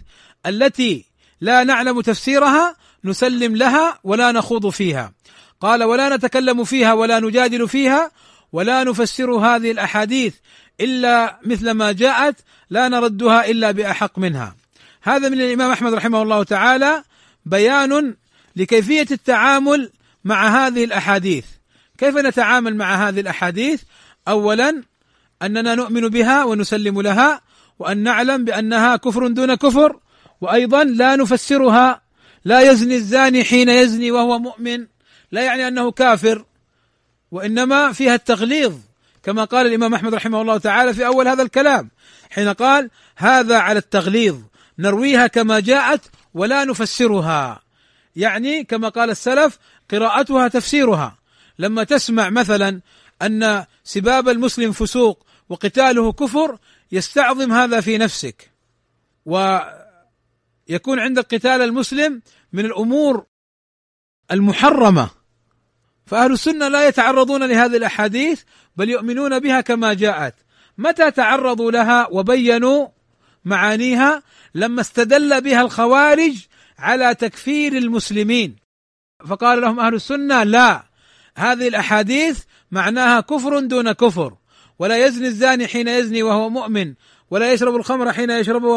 [0.47, 1.05] التي
[1.41, 5.13] لا نعلم تفسيرها نسلم لها ولا نخوض فيها.
[5.61, 8.11] قال ولا نتكلم فيها ولا نجادل فيها
[8.53, 10.35] ولا نفسر هذه الأحاديث
[10.81, 12.37] إلا مثل ما جاءت
[12.71, 14.57] لا نردها إلا بأحق منها.
[15.03, 17.03] هذا من الإمام أحمد رحمه الله تعالى
[17.47, 18.15] بيان
[18.57, 19.91] لكيفية التعامل
[20.25, 21.45] مع هذه الأحاديث.
[21.99, 23.83] كيف نتعامل مع هذه الأحاديث؟
[24.29, 24.83] اولا
[25.43, 27.41] أننا نؤمن بها ونسلم لها
[27.79, 29.99] وأن نعلم بأنها كفر دون كفر
[30.41, 32.01] وأيضا لا نفسرها.
[32.45, 34.87] لا يزني الزاني حين يزني وهو مؤمن.
[35.33, 36.45] لا يعني أنه كافر
[37.31, 38.75] وإنما فيها التغليظ.
[39.23, 41.91] كما قال الإمام أحمد رحمه الله تعالى في أول هذا الكلام
[42.31, 44.37] حين قال هذا على التغليظ.
[44.79, 46.01] نرويها كما جاءت
[46.35, 47.63] ولا نفسرها.
[48.17, 49.59] يعني كما قال السلف
[49.91, 51.19] قراءتها تفسيرها.
[51.59, 52.81] لما تسمع مثلا
[53.23, 56.59] أن سباب المسلم فسوق وقتاله كفر
[56.95, 58.51] يستعظم هذا في نفسك.
[59.27, 62.23] ويكون عندك قتال المسلم
[62.53, 63.27] من الأمور
[64.31, 65.11] المحرمة.
[66.07, 68.43] فأهل السنة لا يتعرضون لهذه الأحاديث
[68.77, 70.35] بل يؤمنون بها كما جاءت.
[70.79, 72.89] متى تعرضوا لها وبينوا
[73.45, 74.23] معانيها؟
[74.55, 76.35] لما استدل بها الخوارج
[76.79, 78.57] على تكفير المسلمين.
[79.27, 80.85] فقال لهم أهل السنة لا
[81.37, 84.37] هذه الأحاديث معناها كفر دون كفر.
[84.79, 86.95] ولا يزني الزاني حين يزني وهو مؤمن
[87.31, 88.77] ولا يشرب الخمر حين يشرب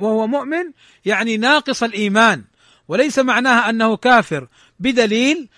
[0.00, 0.72] وهو مؤمن
[1.04, 2.44] يعني ناقص الإيمان.
[2.88, 5.48] وليس معناها أنه كافر بدليل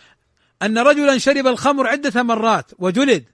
[0.62, 3.24] أن رجلا شرب الخمر عدة مرات وجلد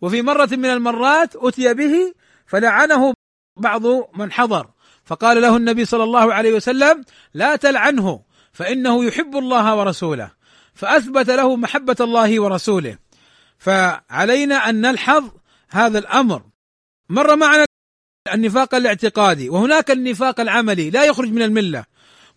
[0.00, 2.12] وفي مرة من المرات أتي به
[2.46, 3.14] فلعنه
[3.56, 3.82] بعض
[4.16, 4.70] من حضر.
[5.04, 7.04] فقال له النبي صلى الله عليه وسلم
[7.34, 10.30] لا تلعنه فإنه يحب الله ورسوله.
[10.74, 12.98] فأثبت له محبة الله ورسوله.
[13.58, 15.24] فعلينا أن نلحظ
[15.70, 16.42] هذا الأمر.
[17.08, 17.64] مر معنا
[18.34, 21.84] النفاق الاعتقادي وهناك النفاق العملي لا يخرج من الملة.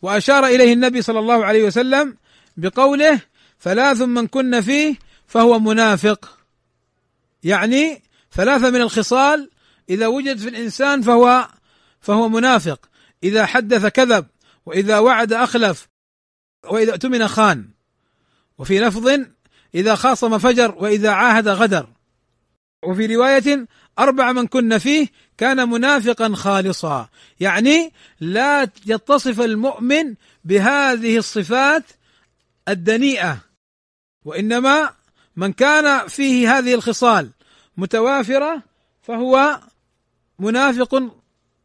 [0.01, 2.17] وأشار إليه النبي صلى الله عليه وسلم
[2.57, 3.21] بقوله
[3.61, 4.95] ثلاث من كن فيه
[5.27, 6.37] فهو منافق.
[7.43, 9.49] يعني ثلاثة من الخصال
[9.89, 11.47] إذا وجد في الإنسان فهو
[11.99, 12.89] فهو منافق.
[13.23, 14.25] إذا حدث كذب
[14.65, 15.87] وإذا وعد أخلف
[16.69, 17.69] وإذا اؤتمن خان.
[18.57, 19.19] وفي لفظ
[19.75, 21.92] إذا خاصم فجر وإذا عاهد غدر.
[22.83, 23.67] وفي رواية
[23.99, 25.07] أربع من كن فيه
[25.37, 27.09] كان منافقا خالصا.
[27.39, 31.83] يعني لا يتصف المؤمن بهذه الصفات
[32.69, 33.37] الدنيئة
[34.25, 34.89] وإنما
[35.35, 37.29] من كان فيه هذه الخصال
[37.77, 38.63] متوافرة
[39.01, 39.59] فهو
[40.39, 41.03] منافق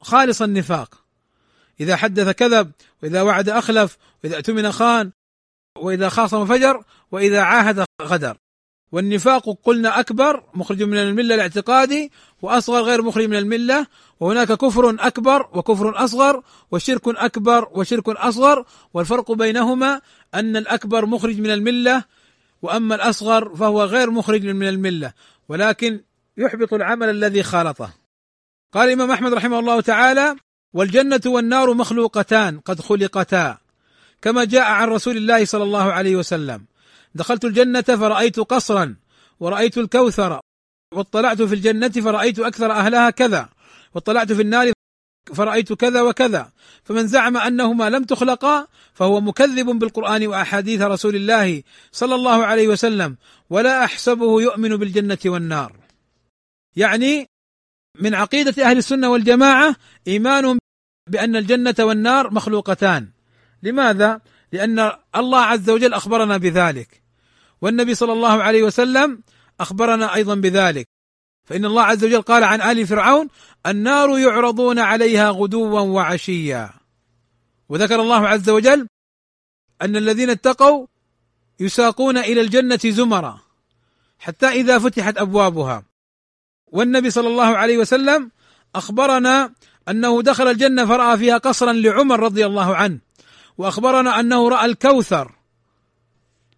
[0.01, 1.05] خالص النفاق.
[1.81, 5.13] إذا حدث كذب وإذا وعد أخلف وإذا اؤتمن خان
[5.79, 8.37] وإذا خاصم فجر وإذا عاهد غدر.
[8.93, 12.13] والنفاق قلنا أكبر مخرج من الملة الاعتقادي
[12.43, 13.87] وأصغر غير مخرج من الملة
[14.21, 18.65] وهناك كفر أكبر وكفر أصغر وشرك أكبر وشرك أصغر
[18.95, 20.01] والفرق بينهما
[20.35, 22.05] أن الأكبر مخرج من الملة
[22.63, 25.13] وأما الأصغر فهو غير مخرج من الملة
[25.49, 26.01] ولكن
[26.37, 27.91] يحبط العمل الذي خالطه.
[28.73, 30.37] قال الإمام أحمد رحمه الله تعالى:
[30.73, 33.59] والجنة والنار مخلوقتان قد خلقتا
[34.23, 36.65] كما جاء عن رسول الله صلى الله عليه وسلم
[37.15, 38.97] دخلت الجنة فرأيت قصرا
[39.41, 40.41] ورأيت الكوثر
[40.95, 43.49] واطلعت في الجنة فرأيت أكثر أهلها كذا
[43.95, 44.73] واطلعت في النار
[45.35, 46.53] فرأيت كذا وكذا.
[46.85, 53.17] فمن زعم أنهما لم تخلقا فهو مكذب بالقرآن وأحاديث رسول الله صلى الله عليه وسلم
[53.51, 55.77] ولا أحسبه يؤمن بالجنة والنار.
[56.77, 57.27] يعني
[58.01, 59.77] من عقيدة أهل السنة والجماعة
[60.09, 60.59] إيمانهم
[61.11, 63.09] بأن الجنة والنار مخلوقتان.
[63.63, 64.21] لماذا؟
[64.53, 67.03] لأن الله عز وجل أخبرنا بذلك.
[67.61, 69.23] والنبي صلى الله عليه وسلم
[69.61, 70.89] أخبرنا أيضا بذلك.
[71.45, 73.29] فإن الله عز وجل قال عن آل فرعون
[73.67, 76.71] النار يعرضون عليها غدوا وعشيا.
[77.69, 78.89] وذكر الله عز وجل
[79.83, 80.87] أن الذين اتقوا
[81.61, 83.41] يساقون إلى الجنة زمرا
[84.19, 85.83] حتى إذا فتحت أبوابها.
[86.67, 88.31] والنبي صلى الله عليه وسلم
[88.75, 89.53] أخبرنا
[89.89, 93.08] أنه دخل الجنة فرأى فيها قصرا لعمر رضي الله عنه.
[93.59, 95.33] وأخبرنا أنه رأى الكوثر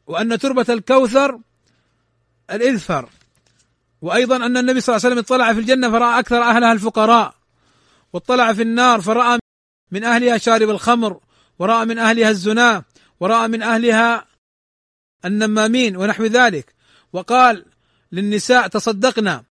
[0.06, 1.40] وأن تربة الكوثر
[2.50, 3.08] الإذفر
[4.02, 7.34] وأيضا أن النبي صلى الله عليه وسلم اطلع في الجنة فرأى أكثر أهلها الفقراء
[8.12, 9.38] واطلع في النار فرأى
[9.90, 11.20] من أهلها شارب الخمر
[11.58, 12.84] ورأى من أهلها الزنا
[13.20, 14.26] ورأى من أهلها
[15.24, 16.74] النمامين ونحو ذلك
[17.12, 17.64] وقال
[18.12, 19.44] للنساء تصدقنا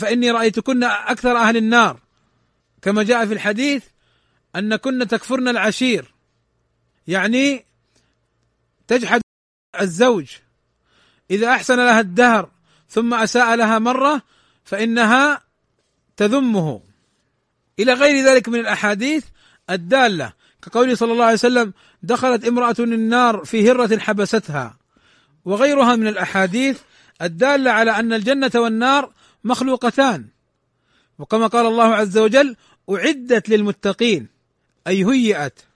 [0.00, 2.00] فإني رأيتكن أكثر أهل النار.
[2.82, 3.84] كما جاء في الحديث
[4.56, 6.14] ان كن تكفرن العشير.
[7.10, 7.64] يعني
[8.88, 9.20] تجحد
[9.80, 10.26] الزوج.
[11.30, 12.50] إذا أحسن لها الدهر
[12.88, 14.22] ثم أساء لها مرة
[14.64, 15.42] فإنها
[16.16, 16.80] تذمه.
[17.78, 19.24] إلى غير ذلك من الأحاديث
[19.70, 20.32] الدالة.
[20.62, 24.78] كقوله صلى الله عليه وسلم دخلت امرأة النار في هرة حبستها.
[25.44, 26.80] وغيرها من الأحاديث
[27.22, 29.12] الدالة على أن الجنة والنار
[29.44, 30.26] مخلوقتان.
[31.18, 32.56] وكما قال الله عز وجل
[32.90, 34.28] أعدت للمتقين
[34.86, 35.69] أي هيئت.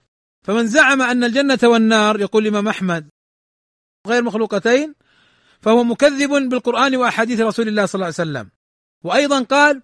[0.45, 3.09] فمن زعم أن الجنة والنار يقول الإمام أحمد
[4.07, 4.95] غير مخلوقتين
[5.61, 8.49] فهو مكذب بالقرآن وأحاديث رسول الله صلى الله عليه وسلم.
[9.03, 9.81] وأيضا قال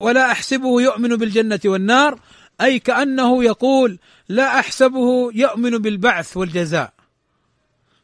[0.00, 2.20] ولا أحسبه يؤمن بالجنة والنار
[2.60, 3.98] أي كأنه يقول
[4.28, 6.92] لا أحسبه يؤمن بالبعث والجزاء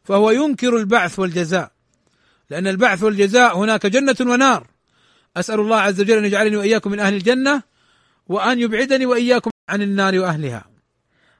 [0.04, 1.72] فهو ينكر البعث والجزاء.
[2.50, 4.66] لأن البعث والجزاء هناك جنة ونار.
[5.36, 7.62] أسأل الله عز وجل أن يجعلني وإياكم من أهل الجنة
[8.26, 10.77] وأن يبعدني وإياكم عن النار وأهلها.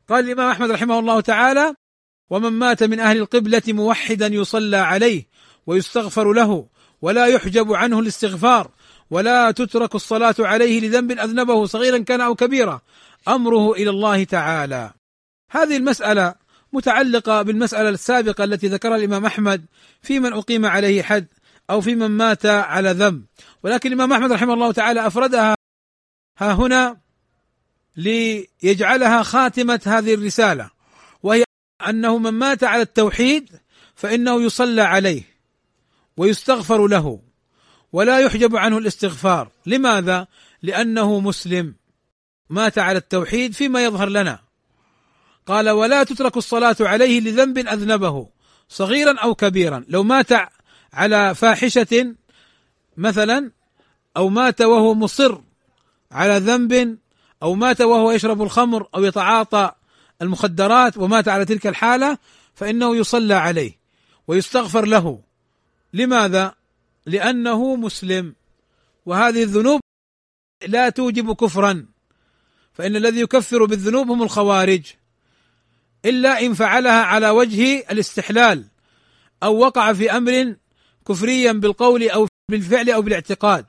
[0.08, 1.74] قال الإمام أحمد رحمه الله تعالى
[2.30, 5.26] ومن مات من أهل القبلة موحدا يصلى عليه
[5.66, 6.66] ويستغفر له
[7.02, 8.70] ولا يحجب عنه الاستغفار
[9.10, 12.80] ولا تترك الصلاة عليه لذنب أذنبه صغيرا كان أو كبيرا
[13.28, 14.92] أمره إلى الله تعالى.
[15.50, 16.34] هذه المسألة
[16.72, 19.64] متعلقة بالمسألة السابقة التي ذكرها الإمام أحمد
[20.02, 21.26] في من أقيم عليه حد
[21.70, 23.24] أو في من مات على ذنب.
[23.62, 25.54] ولكن الإمام أحمد رحمه الله تعالى أفردها
[26.38, 27.07] ها هنا
[27.98, 30.70] ليجعلها خاتمة هذه الرسالة
[31.22, 31.44] وهي
[31.88, 33.48] أنه من مات على التوحيد
[33.94, 35.22] فإنه يصلى عليه
[36.16, 37.20] ويستغفر له
[37.92, 39.50] ولا يحجب عنه الاستغفار.
[39.66, 40.26] لماذا؟
[40.62, 41.74] لأنه مسلم.
[42.50, 44.38] مات على التوحيد فيما يظهر لنا.
[45.46, 48.28] قال ولا تترك الصلاة عليه لذنب أذنبه
[48.68, 49.84] صغيرا أو كبيرا.
[49.88, 50.28] لو مات
[50.92, 52.14] على فاحشة
[52.96, 53.50] مثلا
[54.16, 55.38] أو مات وهو مصر
[56.12, 56.98] على ذنب
[57.42, 59.72] أو مات وهو يشرب الخمر أو يتعاطى
[60.22, 62.18] المخدرات ومات على تلك الحالة
[62.54, 63.78] فإنه يصلى عليه
[64.28, 65.20] ويستغفر له.
[65.92, 66.54] لماذا؟
[67.06, 68.34] لأنه مسلم.
[69.06, 69.80] وهذه الذنوب
[70.66, 71.86] لا توجب كفرا
[72.72, 74.82] فإن الذي يكفر بالذنوب هم الخوارج.
[76.04, 78.64] إلا إن فعلها على وجه الاستحلال
[79.42, 80.56] أو وقع في أمر
[81.08, 83.66] كفريا بالقول أو بالفعل أو بالاعتقاد.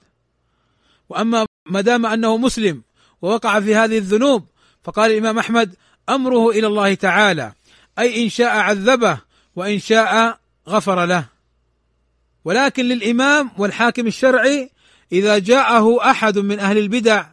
[1.09, 2.83] وأما ما دام أنه مسلم
[3.21, 4.47] ووقع في هذه الذنوب.
[4.83, 5.75] فقال الإمام أحمد
[6.09, 7.53] أمره إلى الله تعالى.
[7.99, 9.21] أي إن شاء عذبه
[9.55, 10.39] وإن شاء
[10.69, 11.25] غفر له.
[12.45, 14.69] ولكن للإمام والحاكم الشرعي
[15.11, 17.25] إذا جاءه أحد من أهل البدع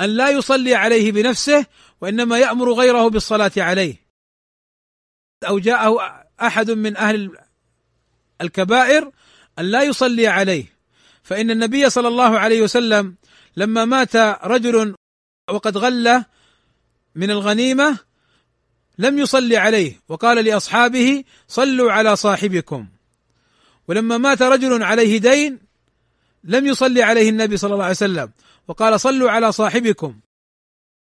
[0.00, 1.66] أن لا يصلي عليه بنفسه
[2.00, 3.96] وإنما يأمر غيره بالصلاة عليه.
[5.48, 7.30] أو جاءه أحد من أهل
[8.40, 9.10] الكبائر
[9.58, 10.64] أن لا يصلي عليه.
[11.22, 13.14] فإن النبي صلى الله عليه وسلم
[13.56, 14.94] لما مات رجل
[15.50, 16.24] وقد غل
[17.14, 17.98] من الغنيمة
[18.98, 22.86] لم يصلي عليه وقال لأصحابه صلوا على صاحبكم.
[23.88, 25.58] ولما مات رجل عليه دين
[26.44, 28.30] لم يصلي عليه النبي صلى الله عليه وسلم
[28.68, 30.20] وقال صلوا على صاحبكم.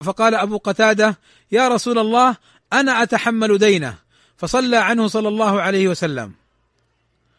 [0.03, 1.17] فقال أبو قتادة
[1.51, 2.37] يا رسول الله
[2.73, 3.97] أنا أتحمل دينه.
[4.37, 6.33] فصلى عنه صلى الله عليه وسلم.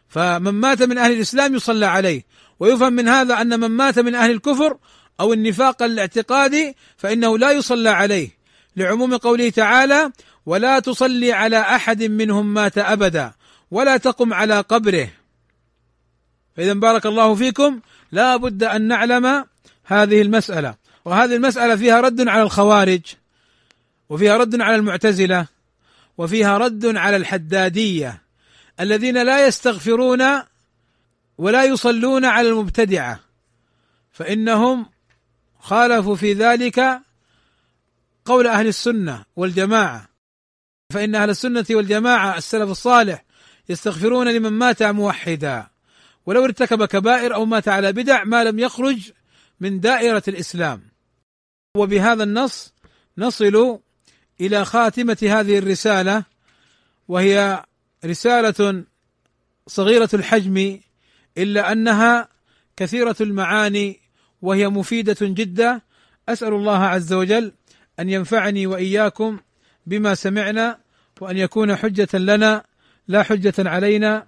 [0.09, 2.25] فمن مات من أهل الإسلام يصلى عليه
[2.59, 4.77] ويفهم من هذا أن من مات من أهل الكفر
[5.19, 8.29] أو النفاق الاعتقادي فإنه لا يصلى عليه.
[8.75, 10.11] لعموم قوله تعالى
[10.45, 13.31] ولا تصلي على أحد منهم مات أبدا
[13.71, 15.09] ولا تقم على قبره.
[16.57, 17.79] فاذا بارك الله فيكم.
[18.11, 19.45] لا بد أن نعلم
[19.85, 20.75] هذه المسألة.
[21.05, 23.01] وهذه المسألة فيها رد على الخوارج
[24.09, 25.45] وفيها رد على المعتزلة
[26.17, 28.21] وفيها رد على الحدادية
[28.79, 30.21] الذين لا يستغفرون
[31.39, 33.19] ولا يصلون على المبتدعة
[34.11, 34.85] فإنهم
[35.59, 37.01] خالفوا في ذلك
[38.25, 40.09] قول أهل السنة والجماعة.
[40.93, 43.25] فإن أهل السنة والجماعة السلف الصالح
[43.69, 45.67] يستغفرون لمن مات موحدا
[46.25, 49.11] ولو ارتكب كبائر أو مات على بدع ما لم يخرج
[49.59, 50.81] من دائرة الإسلام.
[51.77, 52.73] وبهذا النص
[53.17, 53.79] نصل
[54.41, 56.23] إلى خاتمة هذه الرسالة
[57.07, 57.63] وهي
[58.05, 58.83] رسالة
[59.67, 60.79] صغيرة الحجم
[61.37, 62.27] إلا أنها
[62.75, 63.99] كثيرة المعاني
[64.41, 65.81] وهي مفيدة جدا.
[66.29, 67.53] أسأل الله عز وجل
[67.99, 69.39] أن ينفعني وإياكم
[69.85, 70.79] بما سمعنا
[71.21, 72.65] وأن يكون حجة لنا
[73.07, 74.27] لا حجة علينا.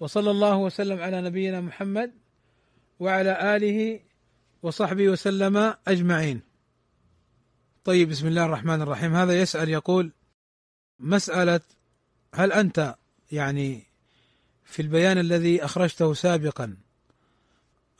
[0.00, 2.12] وصلى الله وسلم على نبينا محمد
[3.00, 4.00] وعلى آله
[4.62, 6.40] وصحبه وسلم أجمعين.
[7.84, 9.14] طيب بسم الله الرحمن الرحيم.
[9.14, 10.12] هذا يسأل يقول
[11.00, 11.60] مسألة
[12.34, 12.94] هل أنت
[13.32, 13.91] يعني
[14.64, 16.76] في البيان الذي أخرجته سابقا.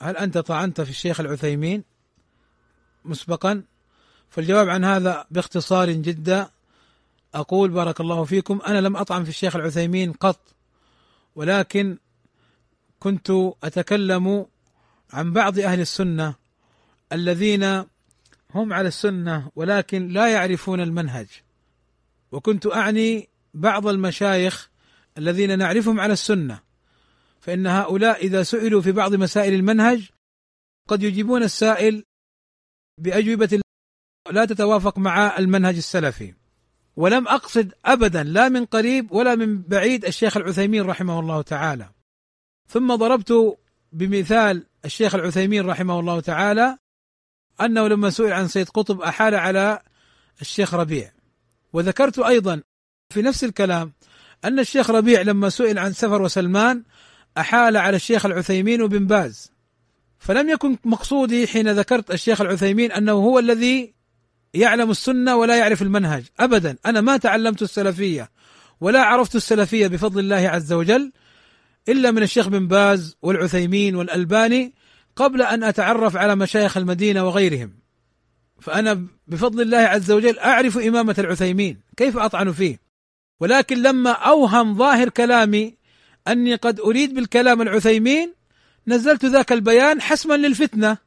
[0.01, 1.85] هل أنت طعنت في الشيخ العثيمين
[3.05, 3.63] مسبقا؟
[4.31, 6.51] فالجواب عن هذا باختصار جدا.
[7.35, 10.55] أقول بارك الله فيكم أنا لم أطعن في الشيخ العثيمين قط
[11.37, 11.99] ولكن
[12.99, 13.31] كنت
[13.65, 14.47] أتكلم
[15.13, 16.35] عن بعض أهل السنة
[17.13, 17.65] الذين
[18.55, 21.29] هم على السنة ولكن لا يعرفون المنهج.
[22.33, 24.71] وكنت أعني بعض المشايخ
[25.19, 26.61] الذين نعرفهم على السنة
[27.41, 30.11] فإن هؤلاء إذا سئلوا في بعض مسائل المنهج
[30.89, 32.05] قد يجيبون السائل
[32.99, 33.61] بأجوبة
[34.31, 36.35] لا تتوافق مع المنهج السلفي.
[36.97, 41.91] ولم أقصد أبدا لا من قريب ولا من بعيد الشيخ العثيمين رحمه الله تعالى.
[42.69, 43.59] ثم ضربت
[43.93, 46.79] بمثال الشيخ العثيمين رحمه الله تعالى
[47.61, 49.83] أنه لما سئل عن سيد قطب أحال على
[50.41, 51.13] الشيخ ربيع.
[51.73, 52.63] وذكرت أيضا
[53.13, 53.93] في نفس الكلام
[54.45, 56.83] أن الشيخ ربيع لما سئل عن سفر وسلمان
[57.39, 59.53] أحال على الشيخ العثيمين وبن باز.
[60.19, 63.93] فلم يكن مقصودي حين ذكرت الشيخ العثيمين أنه هو الذي
[64.55, 66.25] يعلم السنة ولا يعرف المنهج.
[66.41, 68.31] ابدا أنا ما تعلمت السلفية
[68.81, 71.13] ولا عرفت السلفية بفضل الله عز وجل
[71.89, 74.75] إلا من الشيخ بن باز والعثيمين والألباني
[75.17, 77.73] قبل أن أتعرف على مشايخ المدينة وغيرهم.
[78.61, 81.81] فأنا بفضل الله عز وجل أعرف إمامة العثيمين.
[81.97, 82.82] كيف أطعن فيه؟
[83.43, 85.75] ولكن لما أوهم ظاهر كلامي
[86.29, 88.35] أني قد أريد بالكلام العثيمين
[88.87, 90.99] نزلت ذاك البيان حسما للفتنة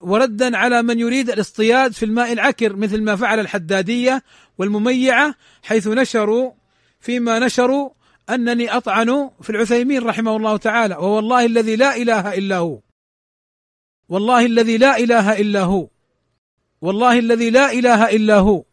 [0.00, 4.22] وردا على من يريد الاصطياد في الماء العكر مثل ما فعل الحدادية
[4.58, 6.52] والمميعة حيث نشروا
[7.00, 7.90] فيما نشروا
[8.30, 12.80] أنني أطعن في العثيمين رحمه الله تعالى ووالله الذي لا إله إلا هو.
[14.08, 15.88] والله الذي لا إله إلا هو.
[16.80, 18.64] والله الذي لا إله إلا هو.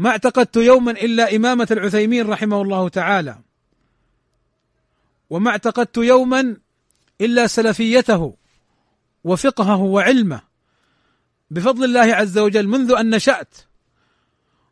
[0.00, 3.38] ما اعتقدت يوما إلا إمامة العثيمين رحمه الله تعالى.
[5.30, 6.56] وما اعتقدت يوما
[7.20, 8.34] إلا سلفيته
[9.24, 10.40] وفقهه وعلمه.
[11.50, 13.54] بفضل الله عز وجل منذ أن نشأت.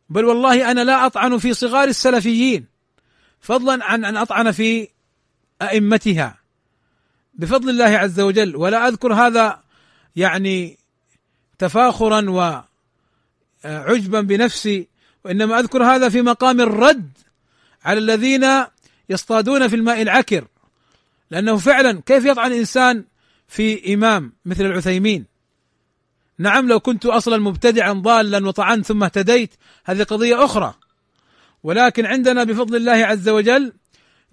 [0.08, 2.66] بل والله أنا لا أطعن في صغار السلفيين.
[3.40, 4.88] فضلا عن أن أطعن في
[5.62, 6.38] أئمتها.
[7.34, 8.56] بفضل الله عز وجل.
[8.56, 9.62] ولا أذكر هذا
[10.16, 10.78] يعني
[11.58, 12.30] تفاخرا
[13.64, 14.88] وعجبا بنفسي.
[15.28, 17.10] وإنما أذكر هذا في مقام الرد
[17.84, 18.46] على الذين
[19.08, 20.44] يصطادون في الماء العكر.
[21.30, 23.04] لأنه فعلا كيف يطعن انسان
[23.48, 25.24] في إمام مثل العثيمين؟
[26.38, 29.54] نعم لو كنت أصلا مبتدعا ضالا وطعنت ثم اهتديت
[29.84, 30.74] هذه قضية أخرى.
[31.62, 33.72] ولكن عندنا بفضل الله عز وجل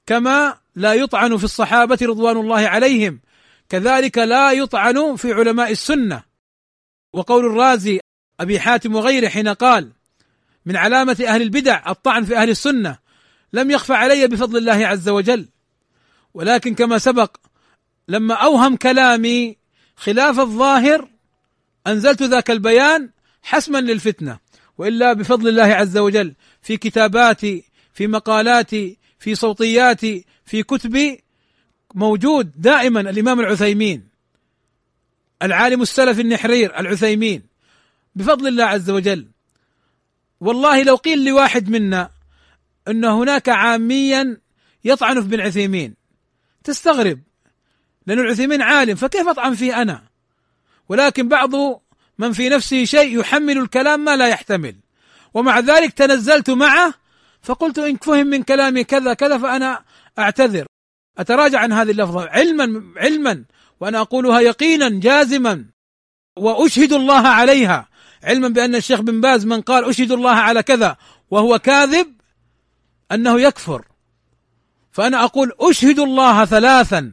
[0.05, 3.19] كما لا يطعن في الصحابة رضوان الله عليهم.
[3.69, 6.23] كذلك لا يطعن في علماء السنة.
[7.13, 7.99] وقول الرازي
[8.39, 9.94] أبي حاتم وغيره حين قال
[10.65, 12.97] من علامة أهل البدع الطعن في أهل السنة.
[13.53, 15.47] لم يخفى علي بفضل الله عز وجل.
[16.33, 17.37] ولكن كما سبق
[18.07, 19.57] لما أوهم كلامي
[19.95, 21.09] خلاف الظاهر
[21.87, 23.09] أنزلت ذاك البيان
[23.43, 24.39] حسما للفتنة.
[24.77, 27.63] وإلا بفضل الله عز وجل في كتاباتي
[27.93, 31.23] في مقالاتي في صوتياتي في كتبي
[31.93, 34.07] موجود دائما الإمام العثيمين.
[35.43, 37.41] العالم السلفي النحرير العثيمين.
[38.15, 39.27] بفضل الله عز وجل.
[40.41, 42.09] والله لو قيل لواحد منا
[42.87, 44.37] إن هناك عاميا
[44.83, 45.95] يطعن في ابن عثيمين
[46.63, 47.19] تستغرب.
[48.07, 50.03] لأن العثيمين عالم فكيف أطعن فيه أنا؟
[50.89, 51.51] ولكن بعض
[52.17, 54.75] من في نفسه شيء يحمل الكلام ما لا يحتمل.
[55.33, 56.93] ومع ذلك تنزلت معه
[57.41, 59.83] فقلت إن فهم من كلامي كذا كذا فأنا
[60.19, 60.65] أعتذر.
[61.17, 62.29] أتراجع عن هذه اللفظة.
[62.29, 63.43] علما علما
[63.79, 65.65] وأنا أقولها يقينا جازما.
[66.37, 67.87] وأشهد الله عليها.
[68.23, 70.97] علما بأن الشيخ بن باز من قال أشهد الله على كذا
[71.31, 72.13] وهو كاذب
[73.11, 73.85] أنه يكفر.
[74.91, 77.11] فأنا أقول أشهد الله ثلاثا.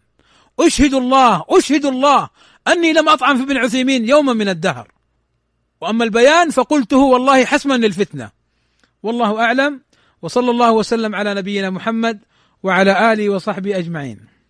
[0.61, 2.29] أشهد الله أشهد الله.
[2.69, 4.89] أني لم أطعن في ابن عثيمين يوما من الدهر.
[5.81, 8.31] وأما البيان فقلته والله حسما للفتنة.
[9.03, 9.81] والله أعلم.
[10.23, 12.21] وصلى الله وسلم على نبينا محمد
[12.63, 14.32] وعلى آله وصحبه أجمعين.